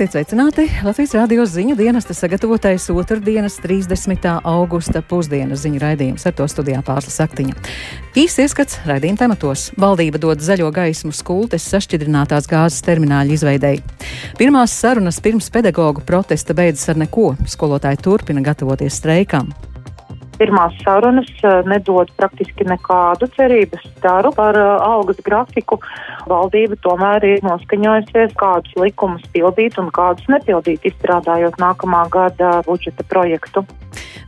Esiet 0.00 0.14
sveicināti! 0.14 0.64
Latvijas 0.80 1.10
rādio 1.12 1.42
ziņu 1.44 1.74
dienesta 1.76 2.14
sagatavotais 2.16 2.86
otrdienas 2.88 3.58
30. 3.60 4.30
augusta 4.48 5.02
pusdienas 5.04 5.60
ziņu 5.60 5.82
raidījums 5.82 6.24
ar 6.24 6.32
to 6.38 6.46
studijā 6.48 6.80
pārslas 6.86 7.20
aktiņa. 7.20 7.52
Īsts 8.16 8.40
ieskats 8.40 8.80
raidījuma 8.88 9.20
tematos. 9.20 9.68
Valdība 9.76 10.16
dod 10.22 10.40
zaļo 10.40 10.72
gaismu 10.72 11.12
skultes 11.12 11.68
sašķidrinātās 11.68 12.48
gāzes 12.48 12.80
termināļa 12.88 13.36
izveidēji. 13.36 13.84
Pirmās 14.40 14.72
sarunas 14.72 15.20
pirms 15.20 15.52
pedagoģu 15.52 16.08
protesta 16.08 16.56
beidzas 16.56 16.94
ar 16.94 17.04
neko. 17.04 17.34
Skolotāji 17.44 18.00
turpina 18.00 18.40
gatavoties 18.40 19.02
streikam 19.02 19.52
pirmās 20.40 20.76
sarunas 20.84 21.28
eh, 21.44 21.60
nedod 21.68 22.10
praktiski 22.16 22.64
nekādu 22.68 23.28
cerības 23.36 23.84
staru 23.98 24.32
par 24.36 24.56
eh, 24.56 24.70
algas 24.86 25.20
grafiku. 25.26 25.80
Valdība 26.30 26.78
tomēr 26.84 27.26
ir 27.28 27.44
noskaņojusies, 27.46 28.34
kādus 28.40 28.76
likumus 28.80 29.26
pildīt 29.34 29.78
un 29.82 29.92
kādus 29.94 30.28
nepildīt, 30.32 30.88
izstrādājot 30.90 31.60
nākamā 31.60 32.06
gada 32.12 32.58
budžeta 32.66 33.06
projektu. 33.08 33.64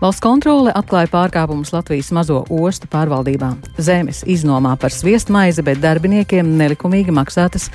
Valsts 0.03 0.23
kontrole 0.25 0.73
atklāja 0.75 1.09
pārkāpumus 1.13 1.71
Latvijas 1.73 2.11
mazo 2.15 2.41
ostu 2.51 2.89
pārvaldībā. 2.91 3.53
Zemes 3.79 4.25
iznomā 4.27 4.75
par 4.81 4.91
sviestmaizi, 4.95 5.63
bet 5.63 5.83
darbiniekiem 5.83 6.57
nelikumīgi 6.59 7.15
maksātas 7.15 7.71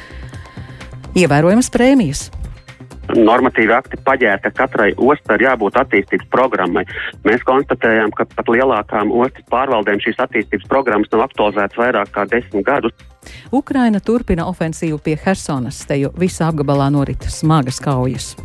ievērojamas 1.17 1.71
prēmijas 1.73 2.27
normatīvi 3.17 3.73
akti 3.75 3.99
paģēra, 4.05 4.41
ka 4.45 4.53
katrai 4.61 4.91
ostai 4.97 5.39
ir 5.39 5.47
jābūt 5.47 5.79
attīstības 5.81 6.29
programmai. 6.33 6.85
Mēs 7.27 7.45
konstatējām, 7.47 8.13
ka 8.17 8.27
pat 8.35 8.51
lielākām 8.51 9.13
ostas 9.15 9.45
pārvaldēm 9.51 10.01
šīs 10.03 10.21
attīstības 10.27 10.69
programmas 10.71 11.11
nav 11.13 11.27
aktualizētas 11.27 11.81
vairāk 11.81 12.13
kā 12.15 12.27
desmit 12.31 12.67
gadus. 12.67 12.95
Ukraina 13.51 13.99
turpina 13.99 14.47
ofensīvu 14.47 15.01
pie 15.03 15.17
Helsonas, 15.25 15.83
te 15.87 15.99
jau 16.01 16.13
visā 16.19 16.51
apgabalā 16.51 16.91
norit 16.93 17.27
smagas 17.31 17.81
kaujas. 17.83 18.35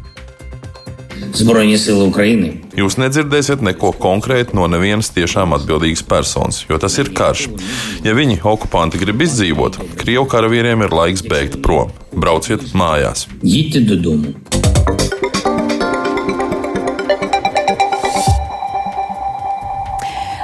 Zbroņa 1.33 1.77
sila 1.79 2.07
Ukraiņai. 2.11 2.53
Jūs 2.81 2.97
nedzirdēsiet 3.01 3.63
neko 3.65 3.93
konkrētu 4.01 4.57
no 4.59 4.67
nevienas 4.71 5.13
tiešām 5.15 5.55
atbildīgas 5.57 6.05
personas, 6.09 6.63
jo 6.69 6.79
tas 6.83 6.99
ir 6.99 7.13
karš. 7.17 7.47
Ja 8.07 8.17
viņi, 8.19 8.41
okupanti, 8.55 9.01
grib 9.03 9.23
izdzīvot, 9.29 9.79
Krievijas 10.01 10.33
karavīriem 10.33 10.87
ir 10.87 10.97
laiks 10.97 11.25
beigt 11.29 11.61
prom. 11.65 11.95
Brauciet 12.13 12.73
mājās! 12.77 13.29
Jīti 13.45 13.87
dudumu! 13.89 14.62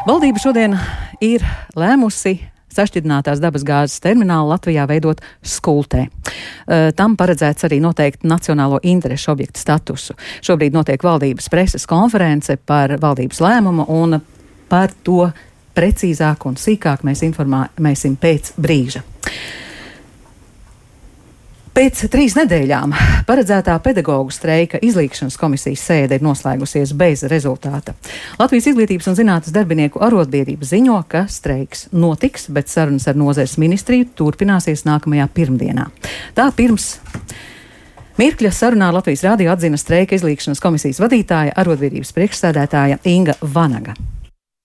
Valdība 0.09 0.41
šodien 0.41 0.73
ir 1.20 1.42
lēmusi 1.77 2.39
sašķidrinātās 2.73 3.42
dabasgāzes 3.42 4.01
terminālu 4.01 4.48
Latvijā 4.55 4.87
veidot 4.89 5.20
skultē. 5.45 6.06
Tam 6.97 7.17
paredzēts 7.20 7.67
arī 7.69 7.77
noteikt 7.84 8.25
nacionālo 8.25 8.78
interešu 8.89 9.34
objektu 9.34 9.61
statusu. 9.61 10.17
Šobrīd 10.41 10.73
notiek 10.73 11.05
valdības 11.05 11.50
preses 11.53 11.84
konference 11.91 12.56
par 12.56 12.97
valdības 13.03 13.42
lēmumu 13.45 13.84
un 13.98 14.17
par 14.73 14.97
to 15.05 15.28
precīzāk 15.77 16.48
un 16.48 16.56
sīkāk 16.56 17.05
mēs 17.05 17.27
informēsim 17.28 18.17
pēc 18.17 18.55
brīža. 18.56 19.05
Pēc 21.79 22.01
trīs 22.11 22.34
nedēļām 22.34 22.91
paredzētā 23.29 23.77
pedagoģu 23.84 24.33
streika 24.34 24.81
izlīgšanas 24.83 25.37
komisijas 25.39 25.84
sēde 25.87 26.17
ir 26.19 26.25
noslēgusies 26.27 26.91
bez 26.98 27.23
rezultāta. 27.31 27.95
Latvijas 28.41 28.67
izglītības 28.73 29.07
un 29.12 29.15
zinātnes 29.15 29.55
darbinieku 29.55 30.03
arotbiedrība 30.03 30.67
ziņo, 30.67 30.97
ka 31.06 31.29
streiks 31.31 31.87
notiks, 31.95 32.49
bet 32.51 32.67
sarunas 32.67 33.06
ar 33.06 33.15
nozares 33.23 33.55
ministriju 33.62 34.11
turpināsies 34.19 34.83
nākamajā 34.91 35.31
pirmdienā. 35.39 35.87
Tā 36.34 36.51
pirms 36.59 36.97
Mirkļa 38.19 38.50
sarunā 38.59 38.91
Latvijas 38.99 39.22
rādio 39.28 39.55
atzina 39.55 39.78
streika 39.78 40.19
izlīgšanas 40.19 40.59
komisijas 40.59 40.99
vadītāja, 40.99 41.55
arotbiedrības 41.62 42.10
priekšsēdētāja 42.19 43.05
Inga 43.06 43.39
Vanaga. 43.55 43.95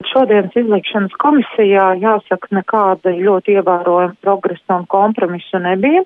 Šodienas 0.09 0.55
izlīgšanas 0.57 1.13
komisijā 1.21 1.85
jāsaka 2.01 2.49
nekāda 2.57 3.13
ļoti 3.15 3.57
ievērojama 3.57 4.15
progresa 4.23 4.79
un 4.79 4.87
kompromisa 4.91 5.61
nebija. 5.63 6.03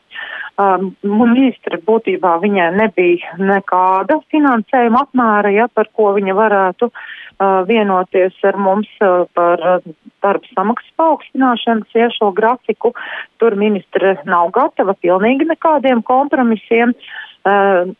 Um, 0.57 0.91
ministra 1.03 1.79
būtībā 1.85 2.37
viņai 2.43 2.71
nebija 2.77 3.37
nekāda 3.37 4.19
finansējuma 4.33 5.05
apmēra, 5.05 5.53
ja, 5.53 5.67
par 5.73 5.89
ko 5.93 6.11
viņa 6.17 6.35
varētu 6.37 6.89
uh, 6.89 7.61
vienoties 7.69 8.37
ar 8.47 8.57
mums 8.57 8.89
uh, 9.01 9.25
par 9.37 9.61
uh, 9.61 9.87
darba 10.25 10.53
samaksas 10.55 10.97
paaugstināšanas, 10.99 11.93
ja 11.95 12.09
šo 12.15 12.31
grafiku. 12.35 12.95
Tur 13.37 13.55
ministra 13.59 14.17
nav 14.25 14.51
gatava 14.57 14.97
pilnīgi 14.97 15.49
nekādiem 15.51 16.03
kompromisiem. 16.05 16.95
Uh, 16.97 17.27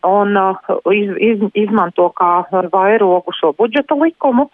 un 0.08 0.38
eh, 0.38 0.70
iz, 0.96 1.12
iz, 1.30 1.44
izmanto 1.66 2.10
kā 2.18 2.32
vairogu 2.74 3.34
šo 3.36 3.54
budžeta 3.58 3.96
likumu 4.00 4.48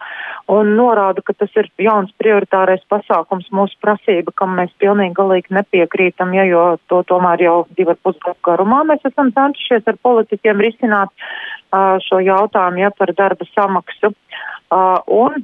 un 0.52 0.74
norāda, 0.78 1.22
ka 1.24 1.34
tas 1.38 1.52
ir 1.56 1.70
jauns 1.80 2.12
prioritārais 2.20 2.84
pasākums 2.92 3.48
mūsu 3.54 3.78
prasība, 3.82 4.34
kam 4.36 4.56
mēs 4.58 4.74
pilnīgi 4.82 5.16
galīgi 5.16 5.56
nepiekrītam, 5.56 6.34
ja, 6.36 6.44
jo 6.48 6.64
to 6.88 7.02
tomēr 7.08 7.46
jau 7.46 7.56
divi 7.78 7.96
pusgadu 8.02 8.38
garumā 8.44 8.82
mēs 8.88 9.04
esam 9.08 9.32
cenšies 9.34 9.88
ar 9.90 9.98
politiķiem 10.02 10.60
risināt 10.66 11.10
uh, 11.14 11.96
šo 12.04 12.20
jautājumu, 12.24 12.84
ja 12.84 12.92
par 12.94 13.14
darba 13.16 13.48
samaksu. 13.54 14.12
Uh, 14.74 15.34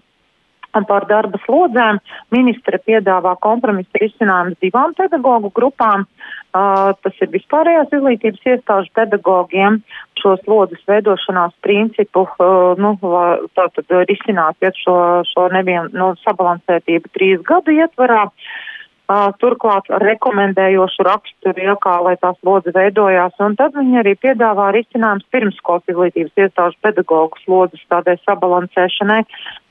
un 0.77 0.87
par 0.89 1.07
darba 1.11 1.41
slodzēm. 1.45 2.01
Ministre 2.35 2.81
piedāvā 2.87 3.37
kompromisa 3.45 4.03
risinājumus 4.03 4.61
divām 4.63 4.95
pedagoģu 4.99 5.53
grupām. 5.57 6.07
Uh, 6.51 6.91
tas 7.05 7.21
ir 7.23 7.31
vispārējās 7.31 7.93
izglītības 7.95 8.49
iestāžu 8.53 8.91
pedagogiem 8.99 9.79
šo 10.19 10.35
slodzes 10.43 10.83
veidošanās 10.91 11.55
principu, 11.63 12.25
uh, 12.27 12.75
nu, 12.81 12.97
tātad 13.55 13.95
risināt 14.11 14.59
ja, 14.65 14.73
šo, 14.83 14.97
šo 15.31 15.47
nevien, 15.55 15.93
nu, 15.95 16.11
sabalansētību 16.27 17.15
trīs 17.15 17.47
gadu 17.47 17.77
ietvarā. 17.79 18.27
Uh, 18.27 18.59
turklāt 19.43 19.89
rekomendējošu 20.03 21.05
raksturu, 21.07 21.63
ja, 21.65 21.75
kā 21.83 21.97
lai 22.05 22.15
tās 22.21 22.37
lodze 22.47 22.73
veidojās, 22.75 23.35
un 23.43 23.57
tad 23.59 23.75
viņi 23.79 24.01
arī 24.03 24.15
piedāvā 24.23 24.69
risinājums 24.77 25.27
pirmskolas 25.35 25.91
izglītības 25.91 26.45
iestāžu 26.45 26.79
pedagoģu 26.87 27.43
slodzes 27.45 27.83
tādai 27.91 28.17
sabalansēšanai, 28.23 29.23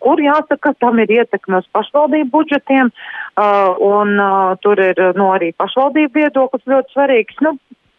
kur 0.03 0.19
jāsaka, 0.23 0.73
tam 0.83 1.00
ir 1.03 1.13
ietekme 1.19 1.61
uz 1.61 1.69
pašvaldību 1.75 2.31
budžetiem, 2.35 2.91
uh, 2.91 3.72
un 3.79 4.19
uh, 4.19 4.57
tur 4.63 4.81
ir 4.83 5.00
no 5.19 5.31
arī 5.38 5.53
pašvaldību 5.59 6.19
viedoklis 6.19 6.67
ļoti 6.67 6.95
svarīgs. 6.97 7.39
Nu, 7.45 7.56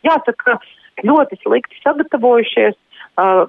jāsaka, 0.07 0.59
ļoti 1.07 1.41
slikti 1.41 1.81
sagatavojušies, 1.85 2.77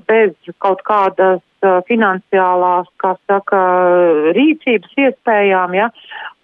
bez 0.07 0.33
kaut 0.63 0.81
kādas 0.87 1.41
finansiālās, 1.87 2.87
kā 2.97 3.13
saka, 3.29 3.59
rīcības 4.33 4.95
iespējām, 4.97 5.75
ja, 5.77 5.89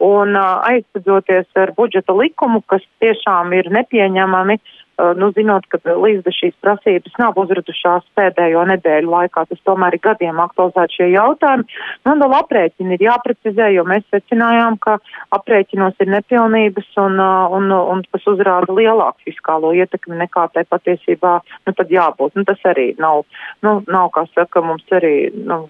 un 0.05 0.38
aizsadzoties 0.38 1.47
ar 1.57 1.73
budžeta 1.78 2.13
likumu, 2.13 2.61
kas 2.69 2.85
tiešām 3.01 3.55
ir 3.57 3.72
nepieņemami, 3.73 4.59
uh, 4.61 4.77
nu, 5.19 5.30
zinot, 5.35 5.68
ka 5.72 5.80
līdz 5.85 6.28
šīs 6.34 6.56
prasības 6.63 7.16
nav 7.22 7.38
uzradušās 7.40 8.06
pēdējo 8.18 8.66
nedēļu 8.72 9.12
laikā, 9.13 9.46
tas 9.50 9.62
tomēr 9.68 9.97
ir 9.97 10.03
gadiem 10.03 10.41
aktualizēt 10.44 10.96
šie 10.97 11.09
jautājumi. 11.13 11.68
Nu, 12.06 12.16
un 12.16 12.24
vēl 12.24 12.35
aprēķini 12.40 12.97
ir 12.97 13.06
jāprecizē, 13.08 13.69
jo 13.75 13.85
mēs 13.88 14.06
secinājām, 14.13 14.80
ka 14.84 14.97
aprēķinos 15.38 16.02
ir 16.03 16.12
nepilnības 16.16 16.90
un, 17.03 17.19
uh, 17.22 17.56
un, 17.58 17.72
un 17.72 18.03
kas 18.12 18.28
uzrāda 18.34 18.74
lielāku 18.74 19.30
fiskālo 19.30 19.74
ietekmi 19.78 20.19
nekā 20.24 20.47
tai 20.56 20.66
patiesībā, 20.68 21.38
nu, 21.68 21.75
tad 21.78 21.94
jābūt. 21.94 22.35
Nu, 22.35 22.46
tas 22.47 22.62
arī 22.68 22.90
nav, 23.00 23.24
nu, 23.66 23.78
nav, 23.88 24.12
kā 24.16 24.25
saka, 24.34 24.66
mums 24.66 24.85
arī 24.97 25.29
nu, 25.38 25.64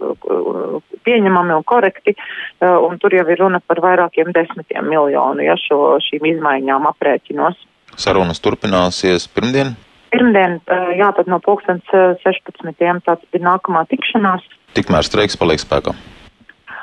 pieņemami 1.07 1.55
un 1.55 1.63
korekti, 1.67 2.15
un 2.61 2.97
tur 2.99 3.13
jau 3.15 3.23
ir 3.31 3.39
runa 3.39 3.61
par 3.63 3.79
vairāk 3.83 4.07
vairākiem 4.07 4.33
desmitiem 4.33 4.87
miljonu, 4.89 5.43
ja 5.43 5.55
šo, 5.57 5.97
šīm 6.03 6.25
izmaiņām 6.33 6.87
aprēķinos. 6.93 7.57
Sarunas 7.97 8.41
turpināsies 8.43 9.27
pirmdien? 9.33 9.73
Pirmdien, 10.13 10.59
jā, 10.97 11.09
tad 11.17 11.27
no 11.27 11.39
pulkstens 11.43 11.83
16. 12.23 12.77
tāds 13.05 13.25
ir 13.35 13.43
nākamā 13.43 13.83
tikšanās. 13.91 14.45
Tikmēr 14.77 15.05
streiks 15.07 15.35
paliek 15.39 15.59
spēkā. 15.59 15.95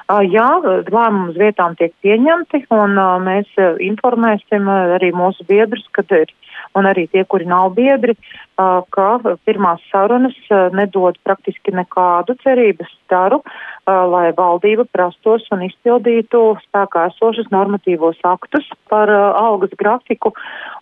Jā, 0.04 0.48
lēmumi 0.64 1.30
uz 1.32 1.36
vietām 1.40 1.76
tiek 1.80 1.94
pieņemti, 2.04 2.66
un 2.76 2.98
mēs 3.24 3.48
informēsim 3.80 4.68
arī 4.68 5.14
mūsu 5.16 5.46
biedrus, 5.48 5.86
kad 5.96 6.10
ir 6.12 6.32
un 6.76 6.88
arī 6.90 7.06
tie, 7.10 7.22
kuri 7.24 7.46
nav 7.48 7.72
biedri, 7.76 8.12
ka 8.56 9.06
pirmās 9.46 9.82
sarunas 9.90 10.36
nedod 10.76 11.16
praktiski 11.26 11.72
nekādu 11.74 12.36
cerības 12.42 12.90
staru, 13.04 13.40
lai 13.86 14.26
valdība 14.36 14.86
prastos 14.92 15.46
un 15.54 15.64
izpildītu 15.66 16.42
spēkā 16.66 17.06
esošas 17.12 17.48
normatīvos 17.54 18.20
aktus 18.28 18.68
par 18.92 19.10
algas 19.10 19.72
grafiku, 19.78 20.34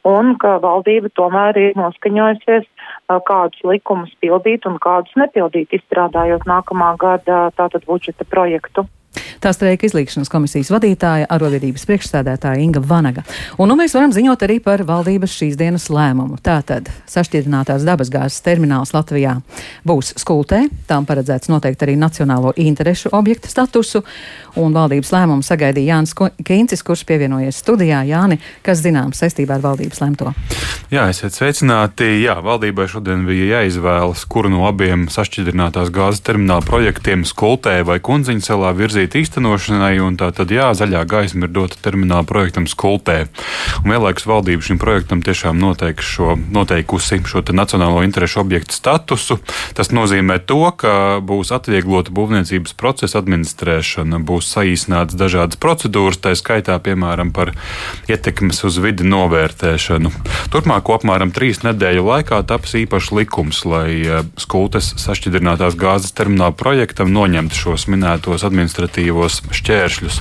un 0.08 0.34
ka 0.42 0.56
valdība 0.64 1.12
tomēr 1.18 1.60
ir 1.60 1.78
noskaņojusies, 1.78 2.66
kādus 3.28 3.68
likumus 3.68 4.10
pildīt 4.18 4.66
un 4.66 4.80
kādus 4.82 5.14
nepildīt, 5.20 5.78
izstrādājot 5.78 6.48
nākamā 6.48 6.96
gada 6.98 7.44
tātad 7.56 7.86
budžeta 7.86 8.28
projektu. 8.28 8.88
Tā 9.42 9.50
streika 9.50 9.88
izlīkšanas 9.88 10.30
komisijas 10.30 10.68
vadītāja, 10.70 11.26
arotbiedrības 11.34 11.82
priekšsēdētāja 11.88 12.62
Inga 12.62 12.78
Vanaga. 12.86 13.24
Un 13.58 13.72
nu 13.72 13.74
mēs 13.74 13.96
varam 13.96 14.12
ziņot 14.14 14.44
arī 14.46 14.60
par 14.62 14.84
valdības 14.86 15.34
šīs 15.34 15.56
dienas 15.58 15.88
lēmumu. 15.90 16.38
Tātad 16.46 16.86
sašķidrinātās 17.10 17.82
dabasgāzes 17.82 18.38
termināls 18.46 18.94
Latvijā 18.94 19.40
būs 19.82 20.12
skultē, 20.22 20.60
tām 20.86 21.08
paredzēts 21.08 21.50
noteikt 21.50 21.82
arī 21.82 21.96
nacionālo 21.98 22.52
interešu 22.54 23.10
objektu 23.18 23.50
statusu, 23.50 24.04
un 24.62 24.76
valdības 24.76 25.10
lēmumu 25.10 25.42
sagaidīja 25.42 25.96
Jānis 25.96 26.14
Kīncis, 26.46 26.84
kurš 26.86 27.02
pievienojies 27.08 27.58
studijā. 27.64 28.04
Jāni, 28.06 28.38
kas 28.62 28.82
zināms 28.84 29.24
saistībā 29.24 29.58
ar 29.58 29.66
valdības 29.66 30.02
lemto? 30.04 30.30
Jā, 30.92 31.08
esiet 31.10 31.34
sveicināti. 31.34 32.06
Jā, 32.22 32.36
valdībai 32.44 32.86
šodien 32.90 33.26
bija 33.26 33.58
jāizvēlas, 33.58 34.22
kuru 34.30 34.52
no 34.52 34.66
abiem 34.68 35.08
sašķidrinātās 35.10 35.90
gāzes 35.94 36.22
termināla 36.22 36.62
projektiem 36.68 37.26
skultē 37.26 37.78
vai 37.88 37.98
kundziņa 38.04 38.44
salā 38.44 38.74
virzīt 38.76 39.16
īstenošanai, 39.32 39.96
un 40.04 40.16
tā 40.20 40.28
tad 40.32 40.50
jā, 40.52 40.72
zaļā 40.76 41.06
gaisma 41.08 41.46
ir 41.46 41.52
dota 41.52 41.76
termināla 41.80 42.24
projektam 42.28 42.66
skultē. 42.68 43.28
Un 43.82 43.90
vienlaikus 43.90 44.26
valdība 44.28 44.62
šim 44.62 44.78
projektam 44.78 45.22
tiešām 45.22 45.56
šo, 46.00 46.36
noteikusi 46.52 47.22
šo 47.24 47.42
nacionālo 47.52 48.02
interešu 48.04 48.40
objektu 48.40 48.74
statusu. 48.74 49.38
Tas 49.74 49.90
nozīmē 49.90 50.38
to, 50.44 50.70
ka 50.76 51.20
būs 51.20 51.52
atvieglota 51.52 52.12
būvniecības 52.12 52.74
procesa 52.74 53.18
administrēšana, 53.18 54.20
būs 54.20 54.52
saīsināts 54.52 55.16
dažādas 55.16 55.56
procedūras, 55.56 56.20
tā 56.20 56.34
skaitā, 56.36 56.76
piemēram, 56.78 57.32
par 57.32 57.54
ietekmes 58.08 58.62
uz 58.64 58.78
vidi 58.82 59.04
novērtēšanu. 59.08 60.12
Turpmāko 60.52 60.98
apmēram 60.98 61.32
trīs 61.32 61.62
nedēļu 61.64 62.04
laikā 62.04 62.42
taps 62.44 62.76
īpašs 62.76 63.12
likums, 63.16 63.64
lai 63.64 64.02
eh, 64.02 64.22
skultes 64.36 64.92
sašķidrinātās 65.00 65.76
gāzes 65.78 66.12
termināla 66.12 66.52
projektam 66.52 67.12
noņemtu 67.12 67.62
šos 67.64 67.88
minētos 67.88 68.44
administratīvos 68.46 69.21
šķēršļus. 69.30 70.18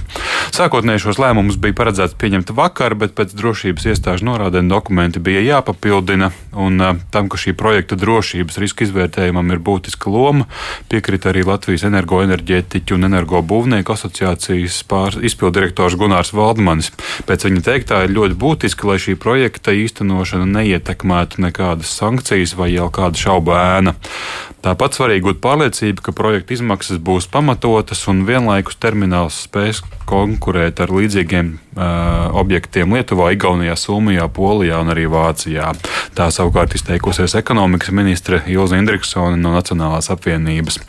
Sākotnēji 0.56 1.04
šos 1.06 1.20
lēmumus 1.22 1.58
bija 1.62 1.78
paredzēts 1.78 2.18
pieņemt 2.20 2.52
vakar, 2.58 2.96
bet 3.00 3.16
pēc 3.18 3.34
drošības 3.38 3.88
iestāžu 3.94 4.28
norādēm 4.28 4.70
dokumenti 4.72 5.22
bija 5.24 5.42
jāpapildina, 5.46 6.32
un 6.54 6.82
eh, 6.82 7.00
tam, 7.14 7.30
ka 7.32 7.40
šī 7.42 7.56
projekta 7.58 7.98
drošības 8.00 8.60
riska 8.62 8.86
izvērtējumam 8.88 9.54
ir 9.54 9.64
būtiska 9.64 10.12
loma, 10.12 10.48
piekrita 10.92 11.32
arī 11.32 11.46
Latvijas 11.48 11.88
energoenerģētiķu 11.90 12.98
un 12.98 13.10
energobūvnieku 13.10 13.96
asociācijas 13.96 14.82
izpildirektors 15.32 15.98
Gunārs 16.00 16.34
Valdmanis. 16.36 16.92
Pēc 17.28 17.48
viņa 17.48 17.66
teiktā 17.66 18.04
ir 18.06 18.16
ļoti 18.16 18.38
būtiski, 18.42 18.88
lai 18.90 19.00
šī 19.02 19.18
projekta 19.20 19.76
īstenošana 19.76 20.48
neietekmētu 20.60 21.44
nekādas 21.48 21.94
sankcijas 21.98 22.56
vai 22.60 22.72
jau 22.74 22.90
kāda 22.94 23.20
šauba 23.20 23.60
ēna. 23.78 23.96
Tāpat 24.62 24.94
svarīgi 24.94 25.26
būt 25.26 25.40
pārliecība, 25.42 26.04
ka 26.06 26.14
projekta 26.14 26.54
izmaksas 26.54 27.00
būs 27.02 27.26
pamatotas 27.34 28.04
un 28.12 28.22
vienlaikus 28.28 28.78
termināls 28.92 29.46
spēs 29.48 29.80
konkurēt 30.10 30.82
ar 30.84 30.92
līdzīgiem 30.92 31.54
uh, 31.56 32.36
objektiem 32.42 32.92
Lietuvā, 32.92 33.32
Igaunijā, 33.36 33.78
Somijā, 33.80 34.28
Polijā 34.28 34.82
un 34.84 34.92
arī 34.92 35.08
Vācijā. 35.12 35.72
Tā 36.18 36.28
savukārt 36.34 36.76
izteikusies 36.76 37.38
ekonomikas 37.40 37.94
ministre 37.96 38.42
Ilza 38.52 38.80
Indriksone 38.82 39.40
no 39.40 39.56
Nacionālās 39.56 40.12
apvienības. 40.12 40.82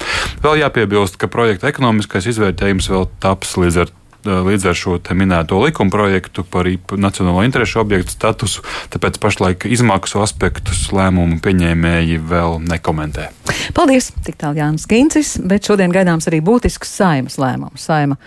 Vēl 0.43 0.65
jāpiebilst, 0.65 1.21
ka 1.21 1.31
projekta 1.31 1.71
ekonomiskais 1.71 2.27
izvērtējums 2.35 2.91
vēl 2.91 3.07
taps 3.23 3.55
līdz 3.61 3.85
ar 3.85 3.95
līdz 4.25 4.69
ar 4.71 4.79
šo 4.79 4.99
minēto 5.19 5.59
likuma 5.63 5.93
projektu 5.93 6.45
par 6.45 6.69
nacionālo 6.97 7.43
interešu 7.47 7.81
objektu 7.83 8.15
statusu, 8.15 8.65
tāpēc 8.93 9.19
pašlaik 9.23 9.67
izmaksu 9.71 10.23
aspektus 10.23 10.85
lēmumu 10.95 11.41
pieņēmēji 11.43 12.21
vēl 12.31 12.61
nekomentē. 12.71 13.31
Paldies! 13.77 14.13
Tik 14.23 14.39
tālu 14.41 14.61
Jānis 14.61 14.87
Kīncis, 14.91 15.37
bet 15.49 15.67
šodien 15.67 15.95
gaidāms 15.95 16.29
arī 16.31 16.43
būtisks 16.45 16.97
saimas 17.01 17.39
lēmums. 17.43 17.83
Saima 17.83 18.19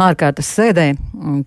ārkārtas 0.00 0.48
sēdē 0.56 0.86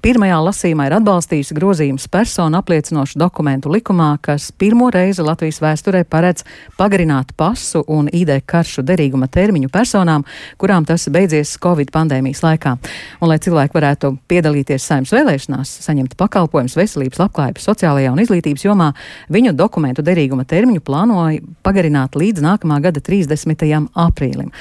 pirmajā 0.03 0.37
lasījumā 0.41 0.87
ir 0.87 0.95
atbalstījusi 0.97 1.55
grozījums 1.57 2.07
personu 2.11 2.59
apliecinošu 2.61 3.19
dokumentu 3.19 3.71
likumā, 3.71 4.13
kas 4.23 4.49
pirmo 4.51 4.89
reizi 4.93 5.25
Latvijas 5.25 5.59
vēsturē 5.63 6.03
paredz 6.07 6.45
pagarināt 6.79 7.33
pasu 7.37 7.83
un 7.91 8.07
ID 8.11 8.37
karšu 8.47 8.85
derīguma 8.87 9.27
termiņu 9.31 9.71
personām, 9.73 10.25
kurām 10.61 10.87
tas 10.87 11.07
beidzies 11.11 11.57
Covid 11.63 11.91
pandēmijas 11.93 12.43
laikā. 12.45 12.75
Un, 13.19 13.29
lai 13.31 13.39
cilvēki 13.43 13.77
varētu 13.77 14.13
piedalīties 14.31 14.87
saimnes 14.87 15.13
vēlēšanās, 15.15 15.73
saņemt 15.85 16.15
pakalpojumus 16.19 16.77
veselības, 16.79 17.21
labklājības, 17.21 17.67
sociālajā 17.69 18.13
un 18.13 18.23
izglītības 18.23 18.65
jomā, 18.67 18.91
viņu 19.33 19.55
dokumentu 19.57 20.05
derīguma 20.05 20.47
termiņu 20.47 20.83
plānoja 20.87 21.43
pagarināt 21.65 22.15
līdz 22.17 22.45
nākamā 22.45 22.79
gada 22.85 23.03
30. 23.03 23.67
aprīlim. 24.07 24.53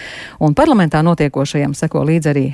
Un 0.42 0.56
parlamentā 0.58 1.02
notiekošajam 1.06 1.76
seko 1.76 2.04
līdz 2.08 2.32
arī 2.32 2.46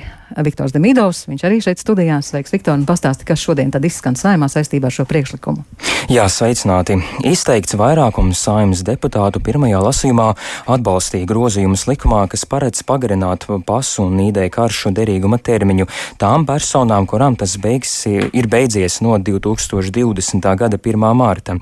Viktors 0.43 0.73
Demidovs. 0.73 1.22
Viņš 1.29 1.43
arī 1.47 1.59
šeit 1.63 1.81
studijā. 1.81 2.19
Sveiks, 2.23 2.53
Viktor, 2.53 2.75
un 2.77 2.85
pastāsti, 2.87 3.25
kas 3.27 3.41
šodien 3.41 3.71
tad 3.73 3.85
izskan 3.87 4.17
saimā 4.19 4.49
saistībā 4.51 4.89
ar 4.89 4.95
šo 4.95 5.05
priekšlikumu. 5.09 5.63
Jā, 6.11 6.25
sveicināti. 6.27 6.97
Izteikts 7.27 7.77
vairākums 7.79 8.41
saimnes 8.43 8.83
deputātu 8.83 9.39
pirmajā 9.43 9.79
lasījumā 9.83 10.27
atbalstīja 10.75 11.27
grozījumus 11.29 11.85
likumā, 11.87 12.25
kas 12.31 12.43
paredz 12.49 12.83
pagarināt 12.87 13.47
pasu 13.67 14.03
un 14.07 14.19
ID 14.25 14.41
karšu 14.51 14.91
derīguma 14.95 15.39
termiņu 15.39 15.87
tām 16.19 16.47
personām, 16.49 17.07
kurām 17.07 17.37
tas 17.39 17.55
beigs, 17.61 17.93
ir 18.09 18.49
beidzies 18.51 18.99
no 19.05 19.15
2020. 19.15 20.49
gada 20.59 20.79
1. 20.79 21.07
mārta. 21.15 21.55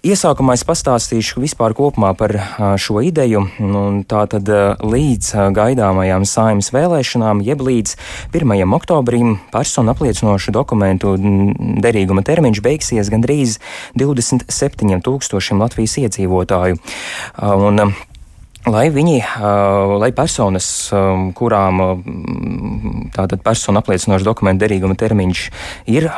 Iesākumā 0.00 0.54
es 0.56 0.62
pastāstīšu 0.64 1.42
vispār 1.42 1.74
kopumā 1.76 2.14
par 2.16 2.32
šo 2.80 3.02
ideju. 3.04 3.42
Tā 4.08 4.22
tad 4.32 4.48
līdz 4.80 5.52
gaidāmajām 5.56 6.24
saimnes 6.24 6.70
vēlēšanām, 6.72 7.42
jeb 7.44 7.60
līdz 7.66 7.96
1. 8.32 8.64
oktobrim, 8.78 9.34
personu 9.52 9.92
apliecinošu 9.92 10.54
dokumentu 10.56 11.16
derīguma 11.84 12.24
termiņš 12.24 12.62
beigsies 12.64 13.12
gandrīz 13.12 13.58
27 14.00 15.04
tūkstošiem 15.04 15.60
Latvijas 15.60 15.98
iedzīvotāju. 16.06 16.80
Un, 17.44 17.90
lai 18.68 18.90
viņi, 18.92 19.16
lai 20.00 20.10
personas, 20.12 20.66
kurām 21.38 21.80
tātad 23.14 23.40
personu 23.44 23.80
apliecinošu 23.80 24.26
dokumentu 24.26 24.64
derīguma 24.66 24.96
termiņš 25.00 25.44
ir 25.88 26.08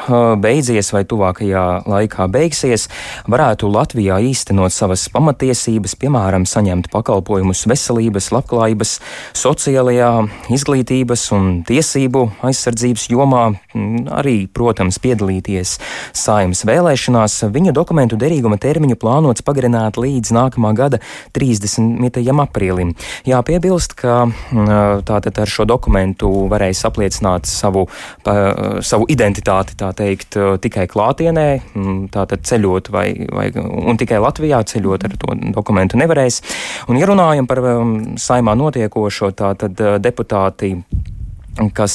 beidzies 0.43 0.91
vai 0.95 1.05
tuvākajā 1.09 1.65
laikā 1.87 2.27
beigsies, 2.33 2.89
varētu 3.31 3.71
Latvijā 3.71 4.19
īstenot 4.27 4.75
savas 4.75 5.05
pamatiesības, 5.15 5.95
piemēram, 6.03 6.47
saņemt 6.49 6.91
pakalpojumus 6.93 7.63
veselības, 7.71 8.33
labklājības, 8.35 8.97
sociālajā, 9.39 10.11
izglītības 10.53 11.29
un 11.37 11.49
tiesību 11.69 12.25
aizsardzības 12.43 13.07
jomā, 13.13 13.45
arī, 14.19 14.37
protams, 14.51 14.99
piedalīties 15.03 15.77
saimnes 16.11 16.65
vēlēšanās. 16.67 17.39
Viņu 17.55 17.77
dokumentu 17.77 18.19
derīguma 18.21 18.59
termiņu 18.63 18.99
plānots 18.99 19.47
pagarināt 19.47 20.01
līdz 20.01 20.35
nākamā 20.35 20.75
gada 20.77 21.03
30 21.39 22.03
aprīlim. 22.41 22.95
Jāpiebilst, 23.29 23.97
ka 23.99 24.25
tātad 25.09 25.39
ar 25.43 25.51
šo 25.51 25.67
dokumentu 25.69 26.31
varēs 26.51 26.85
apliecināt 26.89 27.49
savu, 27.51 27.87
pa, 28.25 28.35
savu 28.81 29.07
identitāti, 29.13 29.77
tā 29.79 29.93
teikt, 29.97 30.39
tikai 30.65 30.87
klātienē, 30.91 31.47
tātad 32.15 32.47
ceļot 32.49 32.93
vai, 32.95 33.07
vai 33.29 33.51
un 33.59 34.01
tikai 34.01 34.21
Latvijā 34.23 34.63
ceļot 34.73 35.09
ar 35.09 35.17
to 35.21 35.39
dokumentu 35.53 36.01
nevarēs. 36.01 36.43
Un, 36.89 37.01
ja 37.01 37.09
runājam 37.11 37.49
par 37.51 37.63
saimā 38.21 38.57
notiekošo, 38.59 39.33
tātad 39.37 39.85
deputāti 40.03 40.75
kas 41.77 41.95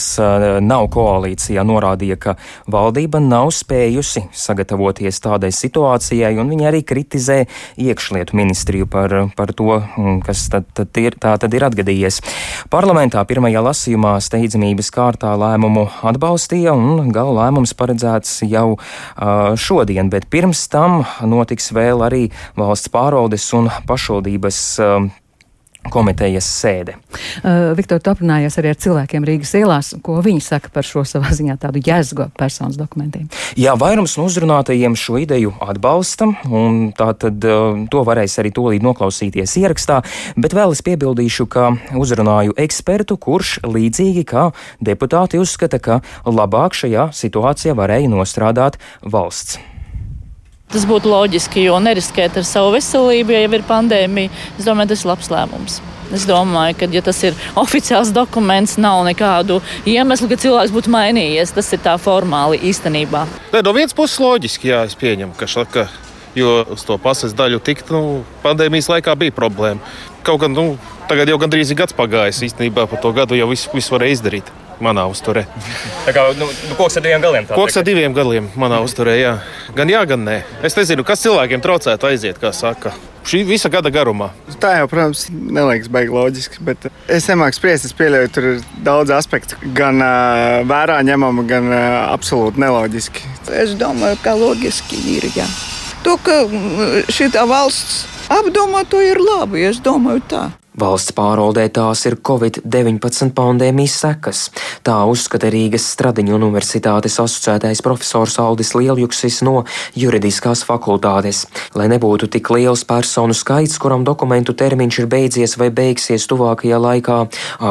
nav 0.61 0.87
koalīcijā, 0.93 1.63
norādīja, 1.65 2.17
ka 2.21 2.35
valdība 2.69 3.21
nav 3.23 3.49
spējusi 3.55 4.27
sagatavoties 4.35 5.19
tādai 5.23 5.49
situācijai, 5.55 6.35
un 6.41 6.51
viņi 6.53 6.67
arī 6.69 6.83
kritizē 6.87 7.39
iekšlietu 7.81 8.37
ministriju 8.37 8.87
par, 8.91 9.15
par 9.37 9.53
to, 9.57 9.81
kas 10.25 10.47
tad, 10.53 10.67
tad 10.77 11.01
ir, 11.01 11.17
tā 11.19 11.35
tad 11.41 11.57
ir 11.57 11.65
atgadījies. 11.67 12.21
Parlamentā 12.73 13.23
pirmajā 13.27 13.63
lasījumā 13.65 14.15
steidzamības 14.23 14.91
kārtā 14.93 15.33
lēmumu 15.39 15.87
atbalstīja, 16.07 16.75
un 16.77 17.11
gala 17.15 17.35
lēmums 17.41 17.73
paredzēts 17.77 18.41
jau 18.47 18.67
uh, 18.77 19.53
šodien, 19.57 20.11
bet 20.13 20.29
pirms 20.33 20.67
tam 20.71 21.03
notiks 21.25 21.71
vēl 21.75 22.03
arī 22.07 22.27
valsts 22.57 22.91
pārvaldes 22.93 23.47
un 23.57 23.71
pašvaldības 23.89 24.61
uh, 24.83 25.07
komitejas 25.93 26.47
sēde. 26.47 26.97
Uh, 27.41 27.73
Viktor, 27.77 28.01
tu 28.03 28.11
aprunājies 28.11 28.57
arī 28.59 28.71
ar 28.73 28.79
cilvēkiem 28.83 29.27
Rīgas 29.27 29.53
ielās, 29.59 29.93
ko 30.03 30.19
viņi 30.25 30.43
saka 30.43 30.71
par 30.73 30.87
šo 30.87 31.03
savā 31.07 31.31
ziņā 31.35 31.57
tādu 31.61 31.81
jēzgo 31.83 32.29
personas 32.37 32.79
dokumentiem. 32.79 33.27
Jā, 33.59 33.75
vairums 33.79 34.17
no 34.19 34.27
uzrunātajiem 34.29 34.97
šo 34.99 35.19
ideju 35.23 35.53
atbalsta, 35.63 36.29
un 36.49 36.91
tā 36.97 37.11
tad 37.19 37.47
uh, 37.47 37.85
to 37.91 38.03
varēs 38.07 38.37
arī 38.41 38.53
tolīt 38.55 38.85
noklausīties 38.85 39.57
ierakstā, 39.61 40.01
bet 40.37 40.55
vēl 40.57 40.75
es 40.75 40.83
piebildīšu, 40.85 41.47
ka 41.51 41.71
uzrunāju 41.97 42.57
ekspertu, 42.57 43.19
kurš 43.21 43.57
līdzīgi 43.67 44.25
kā 44.27 44.49
deputāti 44.83 45.41
uzskata, 45.41 45.79
ka 45.79 46.01
labāk 46.25 46.77
šajā 46.77 47.09
situācijā 47.15 47.77
varēja 47.77 48.11
nostrādāt 48.13 48.81
valsts. 49.01 49.59
Tas 50.67 50.83
būtu 50.83 51.07
loģiski, 51.07 51.61
jo 51.63 51.77
neriskēt 51.79 52.41
ar 52.41 52.43
savu 52.47 52.73
veselību, 52.73 53.31
ja 53.31 53.45
jau 53.45 53.53
ir 53.55 53.63
pandēmija, 53.69 54.31
es 54.59 54.65
domāju, 54.67 54.91
tas 54.91 55.05
ir 55.05 55.11
labs 55.13 55.29
lēmums. 55.31 55.77
Es 56.15 56.25
domāju, 56.27 56.75
ka, 56.79 56.89
ja 56.91 57.01
tas 57.03 57.21
ir 57.23 57.37
oficiāls 57.63 58.11
dokuments, 58.15 58.75
nav 58.79 58.99
nekādu 59.07 59.61
iemeslu, 59.87 60.27
ka 60.31 60.39
cilvēks 60.43 60.75
būtu 60.75 60.91
mainījies. 60.91 61.55
Tas 61.55 61.71
ir 61.75 61.83
tā 61.83 61.95
formāli 61.99 62.59
īstenībā. 62.67 63.23
Ne, 63.55 63.63
no 63.63 63.75
vienas 63.75 63.95
puses 63.95 64.19
loģiski, 64.23 64.71
jā, 64.73 64.83
es 64.87 64.95
pieņemu, 64.99 65.35
ka, 65.39 65.47
šaka, 65.51 65.87
jo 66.35 66.59
uz 66.75 66.83
to 66.87 66.99
pasaules 66.99 67.35
daļu 67.37 67.63
tikt, 67.63 67.95
nu, 67.95 68.21
pandēmijas 68.43 68.91
laikā 68.91 69.15
bija 69.19 69.35
problēma. 69.39 69.95
Kaut 70.27 70.43
gan, 70.43 70.55
nu, 70.55 70.75
tagad 71.07 71.31
jau 71.31 71.39
gandrīz 71.39 71.71
ir 71.71 71.79
gads 71.79 71.95
pagājis, 71.95 72.43
īstenībā 72.51 72.89
par 72.91 73.03
to 73.03 73.15
gadu 73.15 73.39
jau 73.39 73.47
visu, 73.55 73.71
visu 73.75 73.95
varēja 73.95 74.19
izdarīt. 74.19 74.55
Manā 74.83 75.07
uzturē. 75.09 75.47
Tā 76.05 76.13
kā 76.13 76.27
nu, 76.37 76.47
koks 76.77 76.99
ar 76.99 77.05
diviem 77.05 77.23
galiem. 77.23 77.49
Koks 77.49 77.79
ar 77.79 77.85
diviem 77.87 78.13
galiem 78.13 78.49
manā 78.59 78.77
uzturē, 78.85 79.17
jā. 79.17 79.35
Gan 79.77 79.89
jā, 79.89 80.03
gan 80.09 80.25
nē. 80.27 80.39
Es 80.65 80.77
nezinu, 80.77 81.05
kas 81.07 81.25
cilvēkiem 81.25 81.63
traucētu 81.65 82.11
aiziet, 82.11 82.37
kā 82.41 82.53
saka 82.53 82.93
šī 83.27 83.41
visa 83.47 83.69
gada 83.71 83.91
garumā. 83.91 84.29
Tā 84.61 84.73
jau, 84.79 84.87
protams, 84.91 85.25
neliekas 85.31 85.89
baigi 85.91 86.13
loģiski, 86.13 86.61
bet 86.67 86.87
es 87.11 87.27
nemāku 87.29 87.57
spriest. 87.57 87.87
Es 87.89 87.95
pieļauju, 87.97 88.31
tur 88.33 88.49
ir 88.53 88.61
daudz 88.85 89.11
aspektu, 89.15 89.59
gan 89.77 89.99
uh, 90.03 90.61
vērā 90.67 90.99
ņemama, 91.07 91.43
gan 91.49 91.71
uh, 91.71 91.81
absolūti 92.13 92.63
neloģiski. 92.63 93.25
Es 93.63 93.75
domāju, 93.79 94.19
ka 94.23 94.35
loģiski 94.39 95.01
ir. 95.17 95.27
Jā. 95.35 95.47
To, 96.05 96.15
ka 96.23 96.43
šī 97.11 97.29
valsts 97.49 98.05
apdomā 98.31 98.85
to 98.87 99.01
ir 99.03 99.19
labi, 99.19 99.65
es 99.67 99.81
domāju 99.83 100.23
tā. 100.31 100.45
Valsts 100.77 101.15
pārvaldē 101.17 101.63
tās 101.73 102.03
ir 102.05 102.19
Covid-19 102.21 103.31
pandēmijas 103.33 103.95
sekas. 104.03 104.41
Tā 104.85 104.97
uzskata 105.09 105.49
Rīgas 105.49 105.87
Stradiņu 105.95 106.35
universitātes 106.37 107.15
asociētais 107.23 107.81
profesors 107.81 108.35
Aldis 108.43 108.75
Lieljuksis 108.77 109.39
no 109.47 109.63
juridiskās 109.97 110.61
fakultātes. 110.67 111.47
Lai 111.73 111.87
nebūtu 111.89 112.29
tik 112.35 112.51
liels 112.53 112.85
personu 112.85 113.33
skaits, 113.33 113.79
kuram 113.81 114.05
dokumentu 114.05 114.53
termiņš 114.53 114.99
ir 115.01 115.09
beidzies 115.15 115.57
vai 115.57 115.71
beigsies 115.73 116.29
tuvākajā 116.29 116.77
laikā, 116.83 117.17